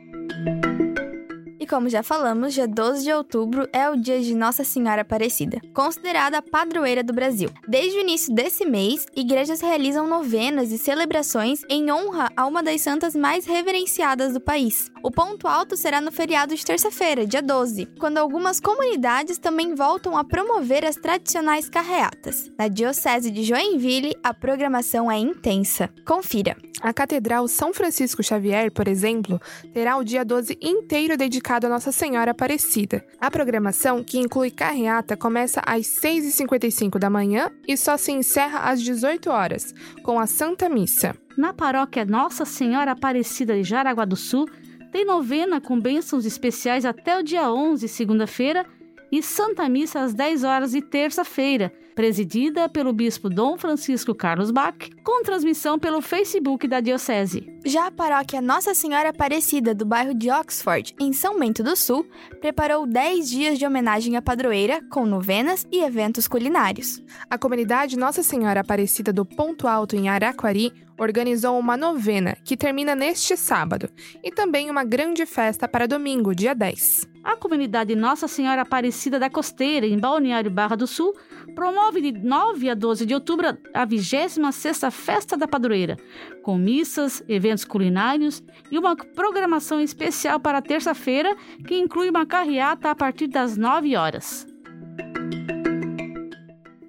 E 1.65 1.67
como 1.67 1.89
já 1.89 2.03
falamos, 2.03 2.53
dia 2.53 2.69
12 2.69 3.05
de 3.05 3.11
outubro 3.11 3.67
é 3.73 3.89
o 3.89 3.97
dia 3.97 4.21
de 4.21 4.35
Nossa 4.35 4.63
Senhora 4.63 5.01
Aparecida, 5.01 5.63
considerada 5.73 6.37
a 6.37 6.43
padroeira 6.43 7.03
do 7.03 7.15
Brasil. 7.15 7.49
Desde 7.67 7.97
o 7.97 8.03
início 8.03 8.35
desse 8.35 8.67
mês, 8.67 9.07
igrejas 9.17 9.63
realizam 9.63 10.07
novenas 10.07 10.71
e 10.73 10.77
celebrações 10.77 11.63
em 11.71 11.91
honra 11.91 12.29
a 12.37 12.45
uma 12.45 12.63
das 12.63 12.83
santas 12.83 13.17
mais 13.17 13.47
reverenciadas 13.47 14.35
do 14.35 14.43
país. 14.43 14.93
O 15.03 15.11
ponto 15.11 15.49
alto 15.49 15.75
será 15.75 16.03
no 16.03 16.13
feriado 16.13 16.55
de 16.55 16.63
terça-feira, 16.63 17.27
dia 17.27 17.41
12, 17.41 17.87
quando 17.99 18.19
algumas 18.19 18.61
comunidades 18.61 19.39
também 19.39 19.75
voltam 19.75 20.19
a 20.19 20.23
promover 20.23 20.85
as 20.85 20.97
tradicionais 20.97 21.71
carreatas. 21.71 22.51
Na 22.59 22.69
Diocese 22.69 23.31
de 23.31 23.43
Joinville, 23.43 24.15
a 24.23 24.35
programação 24.35 25.11
é 25.11 25.17
intensa. 25.19 25.89
Confira. 26.07 26.59
A 26.85 26.93
Catedral 26.93 27.49
São 27.49 27.73
Francisco 27.73 28.23
Xavier, 28.23 28.71
por 28.71 28.87
exemplo, 28.87 29.41
terá 29.73 29.97
o 29.97 30.05
dia 30.05 30.23
12 30.23 30.59
inteiro 30.61 31.17
dedicado 31.17 31.54
a 31.63 31.69
Nossa 31.69 31.93
Senhora 31.93 32.33
Aparecida. 32.33 33.05
A 33.21 33.31
programação, 33.31 34.03
que 34.03 34.19
inclui 34.19 34.51
carreata, 34.51 35.17
começa 35.17 35.63
às 35.65 35.87
6h55 35.87 36.99
da 36.99 37.09
manhã 37.09 37.51
e 37.69 37.77
só 37.77 37.97
se 37.97 38.11
encerra 38.11 38.71
às 38.71 38.83
18 38.83 39.31
horas, 39.31 39.73
com 40.03 40.19
a 40.19 40.27
Santa 40.27 40.69
Missa. 40.69 41.15
Na 41.39 41.53
paróquia 41.53 42.05
Nossa 42.05 42.45
Senhora 42.45 42.93
Aparecida 42.93 43.55
de 43.55 43.63
Jaraguá 43.63 44.05
do 44.05 44.17
Sul, 44.17 44.49
tem 44.91 45.05
novena 45.05 45.61
com 45.61 45.79
bênçãos 45.79 46.25
especiais 46.25 46.85
até 46.85 47.19
o 47.19 47.23
dia 47.23 47.51
11, 47.51 47.87
segunda-feira, 47.89 48.67
e 49.11 49.23
Santa 49.23 49.69
Missa 49.69 50.01
às 50.01 50.15
10 50.15 50.45
horas 50.45 50.73
de 50.73 50.83
terça-feira, 50.83 51.73
presidida 51.95 52.69
pelo 52.69 52.93
bispo 52.93 53.31
Dom 53.31 53.57
Francisco 53.57 54.15
Carlos 54.15 54.51
Bach, 54.51 54.77
com 55.03 55.23
transmissão 55.23 55.79
pelo 55.79 56.01
Facebook 56.01 56.67
da 56.67 56.81
Diocese. 56.81 57.49
Já 57.65 57.87
a 57.87 57.91
paróquia 57.91 58.43
Nossa 58.43 58.75
Senhora 58.75 59.11
Aparecida 59.11 59.75
do 59.75 59.87
bairro 59.87 60.15
de 60.15 60.31
Oxford, 60.31 60.95
em 61.01 61.13
São 61.13 61.39
Bento 61.39 61.63
do 61.63 61.77
Sul, 61.77 62.07
preparou 62.41 62.87
10 62.87 63.31
dias 63.31 63.59
de 63.59 63.67
homenagem 63.67 64.17
à 64.17 64.23
padroeira, 64.23 64.83
com 64.91 65.07
novenas 65.07 65.67
e 65.71 65.83
eventos 65.83 66.27
culinários. 66.29 67.03
A 67.31 67.39
comunidade 67.39 67.97
Nossa 67.97 68.23
Senhora 68.23 68.61
Aparecida 68.61 69.13
do 69.13 69.25
Ponto 69.25 69.69
Alto, 69.69 69.97
em 69.97 70.09
Araquari, 70.09 70.73
organizou 70.99 71.59
uma 71.59 71.77
novena 71.77 72.37
que 72.45 72.57
termina 72.57 72.95
neste 72.95 73.37
sábado 73.37 73.89
e 74.23 74.31
também 74.31 74.71
uma 74.71 74.85
grande 74.85 75.27
festa 75.27 75.67
para 75.67 75.87
domingo, 75.87 76.35
dia 76.35 76.55
10. 76.55 77.09
A 77.23 77.37
comunidade 77.37 77.95
Nossa 77.97 78.29
Senhora 78.29 78.63
Aparecida 78.63 79.19
da 79.19 79.31
Costeira, 79.31 79.87
em 79.87 79.99
Balneário 79.99 80.51
Barra 80.51 80.77
do 80.77 80.87
Sul, 80.87 81.15
promove 81.55 82.01
de 82.01 82.13
9 82.13 82.69
a 82.69 82.75
12 82.75 83.07
de 83.07 83.15
outubro 83.15 83.57
a 83.73 83.87
26ª 83.87 84.91
Festa 84.91 85.37
da 85.37 85.49
Padroeira, 85.49 85.97
com 86.43 86.59
missas, 86.59 87.23
eventos 87.29 87.65
culinários 87.65 88.43
e 88.71 88.79
uma 88.79 88.95
programação 88.95 89.81
especial 89.81 90.39
para 90.39 90.61
terça-feira, 90.61 91.35
que 91.67 91.79
inclui 91.79 92.11
uma 92.11 92.27
carreata 92.27 92.91
a 92.91 92.95
partir 92.95 93.27
das 93.27 93.57
9 93.57 93.97
horas. 93.97 94.54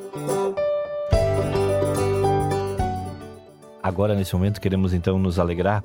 Agora, 3.84 4.16
nesse 4.16 4.34
momento, 4.34 4.60
queremos 4.60 4.92
então 4.92 5.20
nos 5.20 5.38
alegrar 5.38 5.84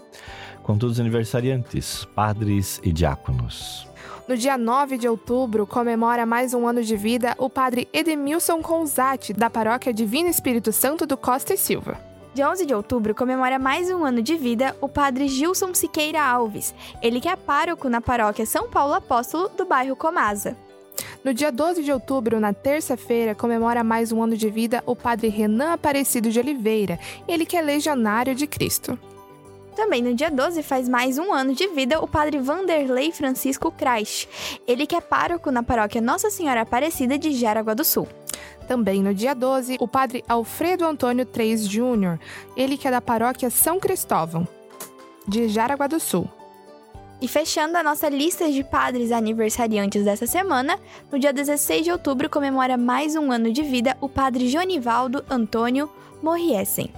com 0.63 0.79
todos 0.79 0.97
os 0.97 1.01
aniversariantes, 1.01 2.07
padres 2.15 2.81
e 2.83 2.91
diáconos. 2.91 3.87
No 4.29 4.37
dia 4.37 4.59
9 4.59 4.99
de 4.99 5.09
outubro, 5.09 5.69
comemora 5.69 6.27
mais 6.27 6.53
um 6.53 6.67
ano 6.67 6.83
de 6.83 6.97
vida 6.97 7.37
o 7.39 7.49
padre 7.49 7.89
Edemilson 7.93 8.61
Conzati, 8.61 9.33
da 9.33 9.49
paróquia 9.49 9.95
Divino 9.95 10.29
Espírito 10.29 10.73
Santo 10.73 11.07
do 11.07 11.17
Costa 11.17 11.55
e 11.55 11.57
Silva. 11.57 11.97
Dia 12.35 12.51
11 12.51 12.67
de 12.67 12.75
outubro 12.75 13.15
comemora 13.15 13.57
mais 13.57 13.89
um 13.89 14.05
ano 14.05 14.21
de 14.21 14.37
vida 14.37 14.77
o 14.81 14.89
padre 14.89 15.29
Gilson 15.29 15.73
Siqueira 15.73 16.21
Alves, 16.21 16.75
ele 17.01 17.21
que 17.21 17.29
é 17.29 17.37
pároco 17.37 17.89
na 17.89 18.01
paróquia 18.01 18.45
São 18.45 18.69
Paulo 18.69 18.95
Apóstolo 18.95 19.49
do 19.49 19.65
bairro 19.65 19.95
Comasa. 19.95 20.57
No 21.23 21.33
dia 21.33 21.53
12 21.53 21.85
de 21.85 21.93
outubro, 21.93 22.41
na 22.41 22.53
terça-feira, 22.53 23.33
comemora 23.33 23.85
mais 23.85 24.11
um 24.11 24.21
ano 24.21 24.37
de 24.37 24.51
vida 24.51 24.83
o 24.87 24.97
padre 24.97 25.29
Renan 25.29 25.73
Aparecido 25.73 26.31
de 26.31 26.41
Oliveira, 26.41 26.99
ele 27.29 27.47
que 27.47 27.57
é 27.57 27.63
legionário 27.63 28.35
de 28.35 28.49
Cristo. 28.49 28.99
Também 29.77 30.01
no 30.01 30.15
dia 30.15 30.31
12 30.31 30.63
faz 30.63 30.89
mais 30.89 31.19
um 31.19 31.35
ano 31.35 31.55
de 31.55 31.69
vida 31.69 32.01
o 32.01 32.09
padre 32.09 32.39
Vanderlei 32.39 33.13
Francisco 33.13 33.71
Kreis, 33.71 34.27
ele 34.67 34.87
que 34.87 34.97
é 34.97 35.03
pároco 35.03 35.51
na 35.51 35.63
paróquia 35.63 36.01
Nossa 36.01 36.31
Senhora 36.31 36.63
Aparecida 36.63 37.19
de 37.19 37.33
Jaraguá 37.33 37.75
do 37.75 37.85
Sul. 37.85 38.09
Também 38.67 39.03
no 39.03 39.13
dia 39.13 39.35
12, 39.35 39.77
o 39.79 39.87
padre 39.87 40.25
Alfredo 40.27 40.87
Antônio 40.87 41.27
Três 41.27 41.69
Júnior, 41.69 42.19
ele 42.57 42.79
que 42.79 42.89
é 42.89 42.91
da 42.91 43.03
paróquia 43.03 43.51
São 43.51 43.79
Cristóvão, 43.79 44.49
de 45.29 45.47
Jaraguá 45.47 45.87
do 45.87 46.01
Sul. 46.01 46.27
E 47.21 47.29
fechando 47.29 47.77
a 47.77 47.83
nossa 47.83 48.09
lista 48.09 48.51
de 48.51 48.65
padres 48.65 49.13
aniversariantes 49.13 50.05
dessa 50.05 50.27
semana, 50.27 50.81
no 51.13 51.19
dia 51.19 51.35
16 51.35 51.85
de 51.85 51.93
outubro 51.93 52.31
comemora 52.31 52.79
mais 52.79 53.15
um 53.15 53.31
ano 53.31 53.53
de 53.53 53.63
vida 53.63 53.95
o 54.01 54.09
padre 54.09 54.49
Jonivaldo 54.49 55.23
Antônio 55.29 55.91
Morriessen. 56.23 56.91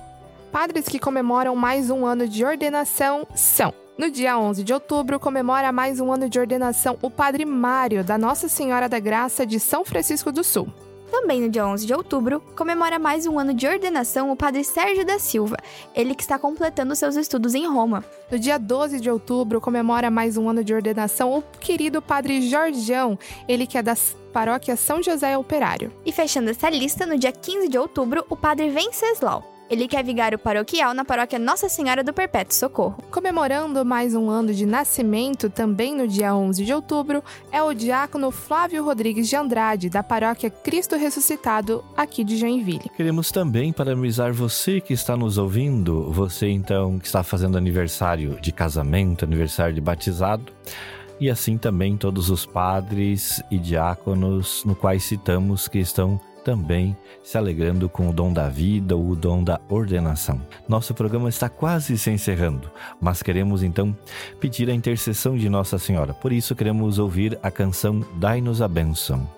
Padres 0.52 0.86
que 0.86 0.98
comemoram 0.98 1.54
mais 1.54 1.90
um 1.90 2.06
ano 2.06 2.26
de 2.26 2.42
ordenação 2.42 3.26
são 3.34 3.72
no 3.98 4.10
dia 4.10 4.38
11 4.38 4.64
de 4.64 4.72
outubro, 4.72 5.20
comemora 5.20 5.70
mais 5.72 6.00
um 6.00 6.10
ano 6.10 6.28
de 6.28 6.38
ordenação 6.38 6.96
o 7.02 7.10
Padre 7.10 7.44
Mário, 7.44 8.02
da 8.02 8.16
Nossa 8.16 8.48
Senhora 8.48 8.88
da 8.88 8.98
Graça 8.98 9.44
de 9.44 9.60
São 9.60 9.84
Francisco 9.84 10.32
do 10.32 10.42
Sul. 10.42 10.68
Também 11.10 11.42
no 11.42 11.50
dia 11.50 11.66
11 11.66 11.86
de 11.86 11.92
outubro, 11.92 12.40
comemora 12.56 12.98
mais 12.98 13.26
um 13.26 13.38
ano 13.38 13.52
de 13.52 13.66
ordenação 13.66 14.30
o 14.30 14.36
Padre 14.36 14.64
Sérgio 14.64 15.04
da 15.04 15.18
Silva, 15.18 15.56
ele 15.94 16.14
que 16.14 16.22
está 16.22 16.38
completando 16.38 16.96
seus 16.96 17.16
estudos 17.16 17.54
em 17.54 17.66
Roma. 17.66 18.04
No 18.30 18.38
dia 18.38 18.56
12 18.56 19.00
de 19.00 19.10
outubro, 19.10 19.60
comemora 19.60 20.10
mais 20.10 20.36
um 20.36 20.48
ano 20.48 20.64
de 20.64 20.72
ordenação 20.72 21.38
o 21.38 21.42
querido 21.60 22.00
Padre 22.00 22.48
Jorgeão, 22.48 23.18
ele 23.46 23.66
que 23.66 23.76
é 23.76 23.82
da 23.82 23.94
paróquia 24.32 24.76
São 24.76 25.02
José 25.02 25.36
Operário. 25.36 25.92
E 26.06 26.12
fechando 26.12 26.50
essa 26.50 26.70
lista, 26.70 27.04
no 27.04 27.18
dia 27.18 27.32
15 27.32 27.68
de 27.68 27.78
outubro, 27.78 28.24
o 28.30 28.36
Padre 28.36 28.70
Venceslau. 28.70 29.57
Ele 29.70 29.86
que 29.86 29.96
é 29.96 30.02
vigário 30.02 30.38
paroquial 30.38 30.94
na 30.94 31.04
paróquia 31.04 31.38
Nossa 31.38 31.68
Senhora 31.68 32.02
do 32.02 32.12
Perpétuo 32.12 32.54
Socorro. 32.54 33.02
Comemorando 33.10 33.84
mais 33.84 34.14
um 34.14 34.30
ano 34.30 34.54
de 34.54 34.64
nascimento, 34.64 35.50
também 35.50 35.94
no 35.94 36.08
dia 36.08 36.34
11 36.34 36.64
de 36.64 36.72
outubro, 36.72 37.22
é 37.52 37.62
o 37.62 37.74
diácono 37.74 38.30
Flávio 38.30 38.82
Rodrigues 38.82 39.28
de 39.28 39.36
Andrade, 39.36 39.90
da 39.90 40.02
paróquia 40.02 40.48
Cristo 40.48 40.96
Ressuscitado, 40.96 41.84
aqui 41.94 42.24
de 42.24 42.38
Joinville. 42.38 42.88
Queremos 42.96 43.30
também 43.30 43.70
parabenizar 43.70 44.32
você 44.32 44.80
que 44.80 44.94
está 44.94 45.18
nos 45.18 45.36
ouvindo, 45.36 46.10
você 46.12 46.48
então 46.48 46.98
que 46.98 47.06
está 47.06 47.22
fazendo 47.22 47.58
aniversário 47.58 48.40
de 48.40 48.50
casamento, 48.50 49.26
aniversário 49.26 49.74
de 49.74 49.82
batizado 49.82 50.50
e 51.20 51.28
assim 51.28 51.58
também 51.58 51.96
todos 51.96 52.30
os 52.30 52.46
padres 52.46 53.42
e 53.50 53.58
diáconos 53.58 54.62
no 54.64 54.74
quais 54.74 55.02
citamos 55.02 55.68
que 55.68 55.78
estão 55.78 56.20
também 56.48 56.96
se 57.22 57.36
alegrando 57.36 57.90
com 57.90 58.08
o 58.08 58.12
dom 58.12 58.32
da 58.32 58.48
vida 58.48 58.96
ou 58.96 59.10
o 59.10 59.14
dom 59.14 59.44
da 59.44 59.60
ordenação. 59.68 60.40
Nosso 60.66 60.94
programa 60.94 61.28
está 61.28 61.46
quase 61.46 61.98
se 61.98 62.10
encerrando, 62.10 62.70
mas 62.98 63.22
queremos 63.22 63.62
então 63.62 63.94
pedir 64.40 64.70
a 64.70 64.72
intercessão 64.72 65.36
de 65.36 65.46
Nossa 65.50 65.78
Senhora. 65.78 66.14
Por 66.14 66.32
isso 66.32 66.56
queremos 66.56 66.98
ouvir 66.98 67.38
a 67.42 67.50
canção 67.50 68.02
Dai-nos 68.18 68.62
a 68.62 68.68
bênção. 68.68 69.37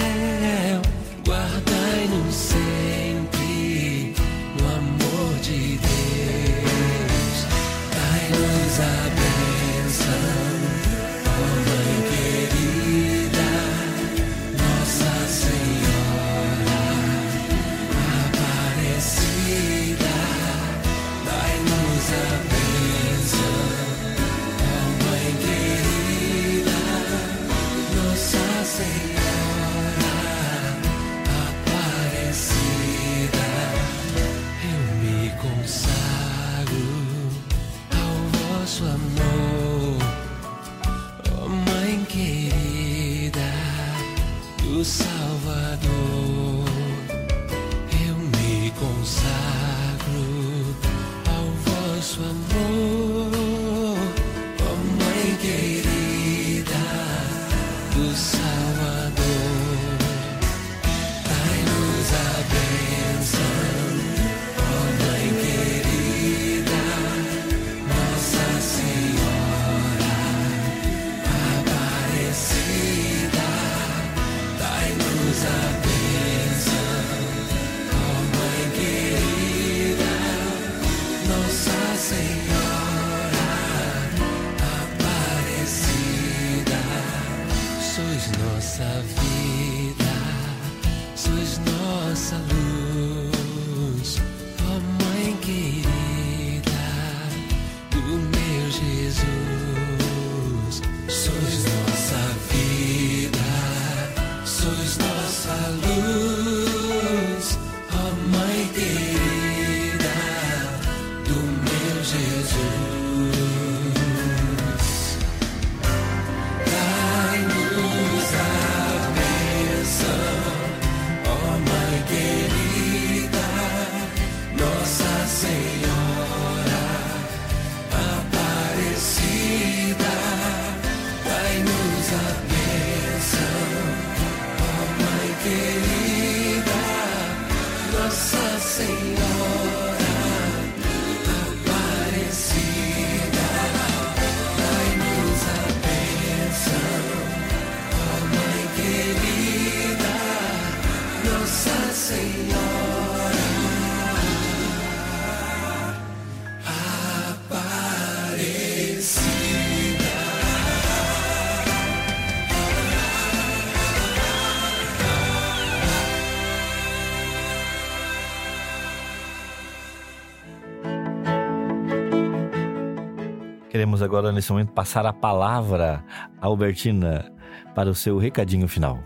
queremos 174.01 174.03
agora, 174.03 174.31
nesse 174.31 174.51
momento, 174.51 174.71
passar 174.71 175.05
a 175.05 175.13
palavra 175.13 176.03
a 176.41 176.45
Albertina 176.45 177.31
para 177.75 177.89
o 177.89 177.95
seu 177.95 178.17
recadinho 178.17 178.67
final. 178.67 178.99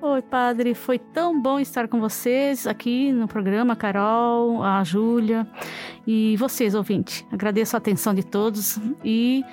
Oi, 0.00 0.20
padre, 0.20 0.74
foi 0.74 0.98
tão 0.98 1.40
bom 1.40 1.58
estar 1.60 1.88
com 1.88 2.00
vocês 2.00 2.66
aqui 2.66 3.12
no 3.12 3.28
programa, 3.28 3.76
Carol, 3.76 4.62
a 4.62 4.82
Júlia 4.84 5.46
e 6.06 6.36
vocês, 6.36 6.74
ouvintes. 6.74 7.24
Agradeço 7.32 7.76
a 7.76 7.78
atenção 7.78 8.12
de 8.12 8.24
todos 8.24 8.78
e 9.04 9.44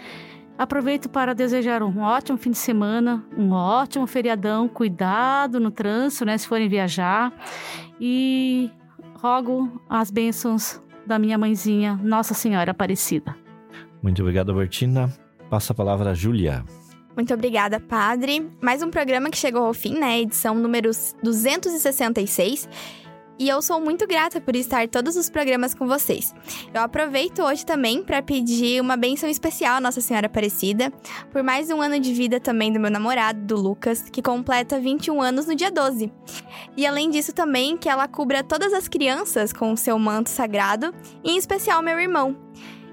aproveito 0.57 1.07
para 1.07 1.33
desejar 1.33 1.83
um 1.83 2.01
ótimo 2.01 2.37
fim 2.37 2.51
de 2.51 2.57
semana, 2.57 3.23
um 3.37 3.51
ótimo 3.51 4.07
feriadão, 4.07 4.67
cuidado 4.67 5.59
no 5.59 5.71
trânsito, 5.71 6.25
né, 6.25 6.37
se 6.37 6.47
forem 6.47 6.67
viajar 6.67 7.31
e 8.01 8.71
rogo 9.21 9.81
as 9.87 10.09
bênçãos 10.09 10.81
da 11.05 11.19
minha 11.19 11.37
mãezinha, 11.37 11.99
Nossa 12.03 12.33
Senhora 12.33 12.71
Aparecida. 12.71 13.48
Muito 14.01 14.21
obrigado, 14.21 14.51
Albertina. 14.51 15.13
Passa 15.49 15.73
a 15.73 15.75
palavra 15.75 16.11
a 16.11 16.13
Júlia. 16.13 16.63
Muito 17.15 17.33
obrigada, 17.33 17.79
padre. 17.79 18.49
Mais 18.61 18.81
um 18.81 18.89
programa 18.89 19.29
que 19.29 19.37
chegou 19.37 19.65
ao 19.65 19.73
fim, 19.73 19.97
né? 19.97 20.21
Edição 20.21 20.55
número 20.55 20.89
266. 21.23 22.69
E 23.37 23.47
eu 23.47 23.61
sou 23.61 23.79
muito 23.79 24.05
grata 24.05 24.41
por 24.41 24.53
estar 24.53 24.85
todos 24.89 25.15
os 25.15 25.29
programas 25.29 25.73
com 25.73 25.87
vocês. 25.87 26.35
Eu 26.73 26.81
aproveito 26.81 27.41
hoje 27.41 27.65
também 27.65 28.03
para 28.03 28.21
pedir 28.21 28.81
uma 28.81 28.97
benção 28.97 29.29
especial 29.29 29.77
à 29.77 29.81
Nossa 29.81 30.01
Senhora 30.01 30.27
Aparecida 30.27 30.91
por 31.31 31.41
mais 31.41 31.69
um 31.69 31.81
ano 31.81 31.99
de 32.01 32.13
vida 32.13 32.37
também 32.37 32.71
do 32.71 32.81
meu 32.81 32.91
namorado, 32.91 33.39
do 33.39 33.55
Lucas, 33.55 34.09
que 34.09 34.21
completa 34.21 34.77
21 34.77 35.21
anos 35.21 35.45
no 35.45 35.55
dia 35.55 35.71
12. 35.71 36.11
E 36.75 36.85
além 36.85 37.09
disso 37.09 37.33
também 37.33 37.77
que 37.77 37.87
ela 37.87 38.09
cubra 38.09 38.43
todas 38.43 38.73
as 38.73 38.89
crianças 38.89 39.53
com 39.53 39.71
o 39.71 39.77
seu 39.77 39.97
manto 39.97 40.29
sagrado, 40.29 40.93
em 41.23 41.37
especial 41.37 41.81
meu 41.81 41.97
irmão. 41.97 42.35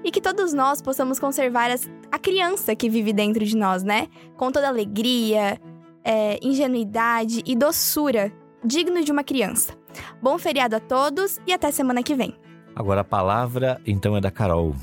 E 0.07 0.11
que 0.11 0.21
todos 0.21 0.53
nós 0.53 0.81
possamos 0.81 1.19
conservar 1.19 1.69
as, 1.69 1.85
a 2.09 2.17
criança 2.17 2.73
que 2.73 2.89
vive 2.89 3.11
dentro 3.11 3.43
de 3.43 3.57
nós, 3.57 3.83
né? 3.83 4.07
Com 4.37 4.49
toda 4.53 4.69
alegria, 4.69 5.59
é, 6.01 6.39
ingenuidade 6.41 7.43
e 7.45 7.53
doçura, 7.57 8.31
digno 8.63 9.03
de 9.03 9.11
uma 9.11 9.21
criança. 9.21 9.73
Bom 10.21 10.37
feriado 10.37 10.77
a 10.77 10.79
todos 10.79 11.41
e 11.45 11.51
até 11.51 11.71
semana 11.71 12.01
que 12.01 12.15
vem. 12.15 12.33
Agora 12.73 13.01
a 13.01 13.03
palavra, 13.03 13.81
então, 13.85 14.15
é 14.15 14.21
da 14.21 14.31
Carol. 14.31 14.73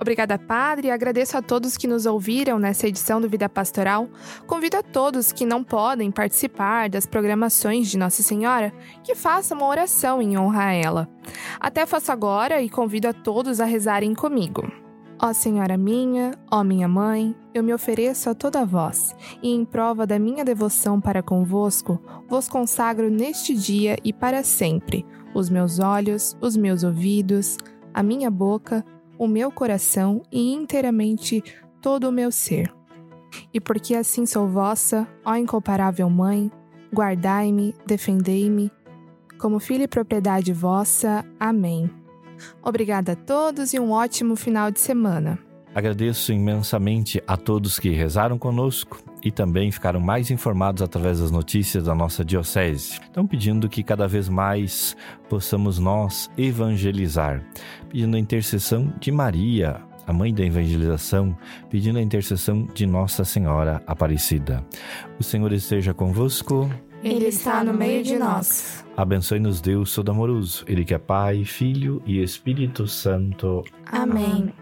Obrigada, 0.00 0.38
Padre, 0.38 0.90
agradeço 0.90 1.36
a 1.36 1.42
todos 1.42 1.76
que 1.76 1.86
nos 1.86 2.06
ouviram 2.06 2.58
nessa 2.58 2.88
edição 2.88 3.20
do 3.20 3.28
Vida 3.28 3.50
Pastoral. 3.50 4.08
Convido 4.46 4.78
a 4.78 4.82
todos 4.82 5.30
que 5.30 5.44
não 5.44 5.62
podem 5.62 6.10
participar 6.10 6.88
das 6.88 7.04
programações 7.04 7.88
de 7.88 7.98
Nossa 7.98 8.22
Senhora 8.22 8.72
que 9.04 9.14
façam 9.14 9.58
uma 9.58 9.66
oração 9.66 10.22
em 10.22 10.38
honra 10.38 10.64
a 10.64 10.72
ela. 10.72 11.08
Até 11.60 11.84
faço 11.84 12.10
agora 12.10 12.62
e 12.62 12.70
convido 12.70 13.08
a 13.08 13.12
todos 13.12 13.60
a 13.60 13.66
rezarem 13.66 14.14
comigo. 14.14 14.72
Ó 15.22 15.34
Senhora 15.34 15.76
minha, 15.76 16.32
ó 16.50 16.64
minha 16.64 16.88
mãe, 16.88 17.36
eu 17.52 17.62
me 17.62 17.74
ofereço 17.74 18.30
a 18.30 18.34
toda 18.34 18.64
vós, 18.64 19.14
e 19.42 19.50
em 19.50 19.66
prova 19.66 20.06
da 20.06 20.18
minha 20.18 20.42
devoção 20.42 20.98
para 20.98 21.22
convosco, 21.22 22.02
vos 22.26 22.48
consagro 22.48 23.10
neste 23.10 23.54
dia 23.54 23.98
e 24.02 24.14
para 24.14 24.42
sempre 24.42 25.04
os 25.34 25.50
meus 25.50 25.78
olhos, 25.78 26.34
os 26.40 26.56
meus 26.56 26.84
ouvidos, 26.84 27.58
a 27.92 28.02
minha 28.02 28.30
boca, 28.30 28.82
o 29.20 29.28
meu 29.28 29.52
coração 29.52 30.22
e 30.32 30.54
inteiramente 30.54 31.44
todo 31.82 32.08
o 32.08 32.12
meu 32.12 32.32
ser. 32.32 32.72
E 33.52 33.60
porque 33.60 33.94
assim 33.94 34.24
sou 34.24 34.48
vossa, 34.48 35.06
ó 35.22 35.36
incomparável 35.36 36.08
Mãe, 36.08 36.50
guardai-me, 36.90 37.74
defendei-me, 37.86 38.72
como 39.38 39.60
filho 39.60 39.84
e 39.84 39.88
propriedade 39.88 40.54
vossa. 40.54 41.22
Amém. 41.38 41.90
Obrigada 42.62 43.12
a 43.12 43.16
todos 43.16 43.74
e 43.74 43.78
um 43.78 43.90
ótimo 43.90 44.36
final 44.36 44.70
de 44.70 44.80
semana. 44.80 45.38
Agradeço 45.74 46.32
imensamente 46.32 47.22
a 47.28 47.36
todos 47.36 47.78
que 47.78 47.90
rezaram 47.90 48.38
conosco 48.38 49.00
e 49.22 49.30
também 49.30 49.70
ficaram 49.70 50.00
mais 50.00 50.30
informados 50.30 50.82
através 50.82 51.20
das 51.20 51.30
notícias 51.30 51.84
da 51.84 51.94
nossa 51.94 52.24
diocese. 52.24 52.98
Estão 53.00 53.26
pedindo 53.26 53.68
que 53.68 53.82
cada 53.82 54.08
vez 54.08 54.28
mais 54.28 54.96
possamos 55.28 55.78
nós 55.78 56.28
evangelizar, 56.36 57.44
pedindo 57.90 58.16
a 58.16 58.20
intercessão 58.20 58.92
de 59.00 59.10
Maria, 59.10 59.80
a 60.06 60.12
mãe 60.12 60.32
da 60.32 60.44
evangelização, 60.44 61.36
pedindo 61.68 61.98
a 61.98 62.02
intercessão 62.02 62.66
de 62.72 62.86
Nossa 62.86 63.24
Senhora 63.24 63.82
Aparecida. 63.86 64.64
O 65.18 65.24
Senhor 65.24 65.52
esteja 65.52 65.92
convosco. 65.92 66.70
Ele 67.02 67.26
está 67.26 67.64
no 67.64 67.74
meio 67.74 68.04
de 68.04 68.16
nós. 68.16 68.84
Abençoe-nos 68.96 69.60
Deus 69.60 69.94
Todo-Amoroso, 69.94 70.64
Ele 70.68 70.84
que 70.84 70.94
é 70.94 70.98
Pai, 70.98 71.44
Filho 71.44 72.02
e 72.06 72.22
Espírito 72.22 72.86
Santo. 72.86 73.64
Amém. 73.86 74.52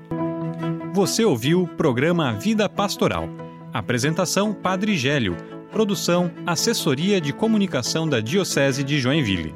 Você 0.95 1.25
ouviu 1.25 1.63
o 1.63 1.69
programa 1.69 2.33
Vida 2.33 2.69
Pastoral. 2.69 3.29
Apresentação 3.73 4.55
Padre 4.55 4.97
Gélio. 4.97 5.37
Produção 5.71 6.31
Assessoria 6.47 7.21
de 7.21 7.33
Comunicação 7.33 8.09
da 8.09 8.21
Diocese 8.21 8.83
de 8.83 8.99
Joinville. 8.99 9.55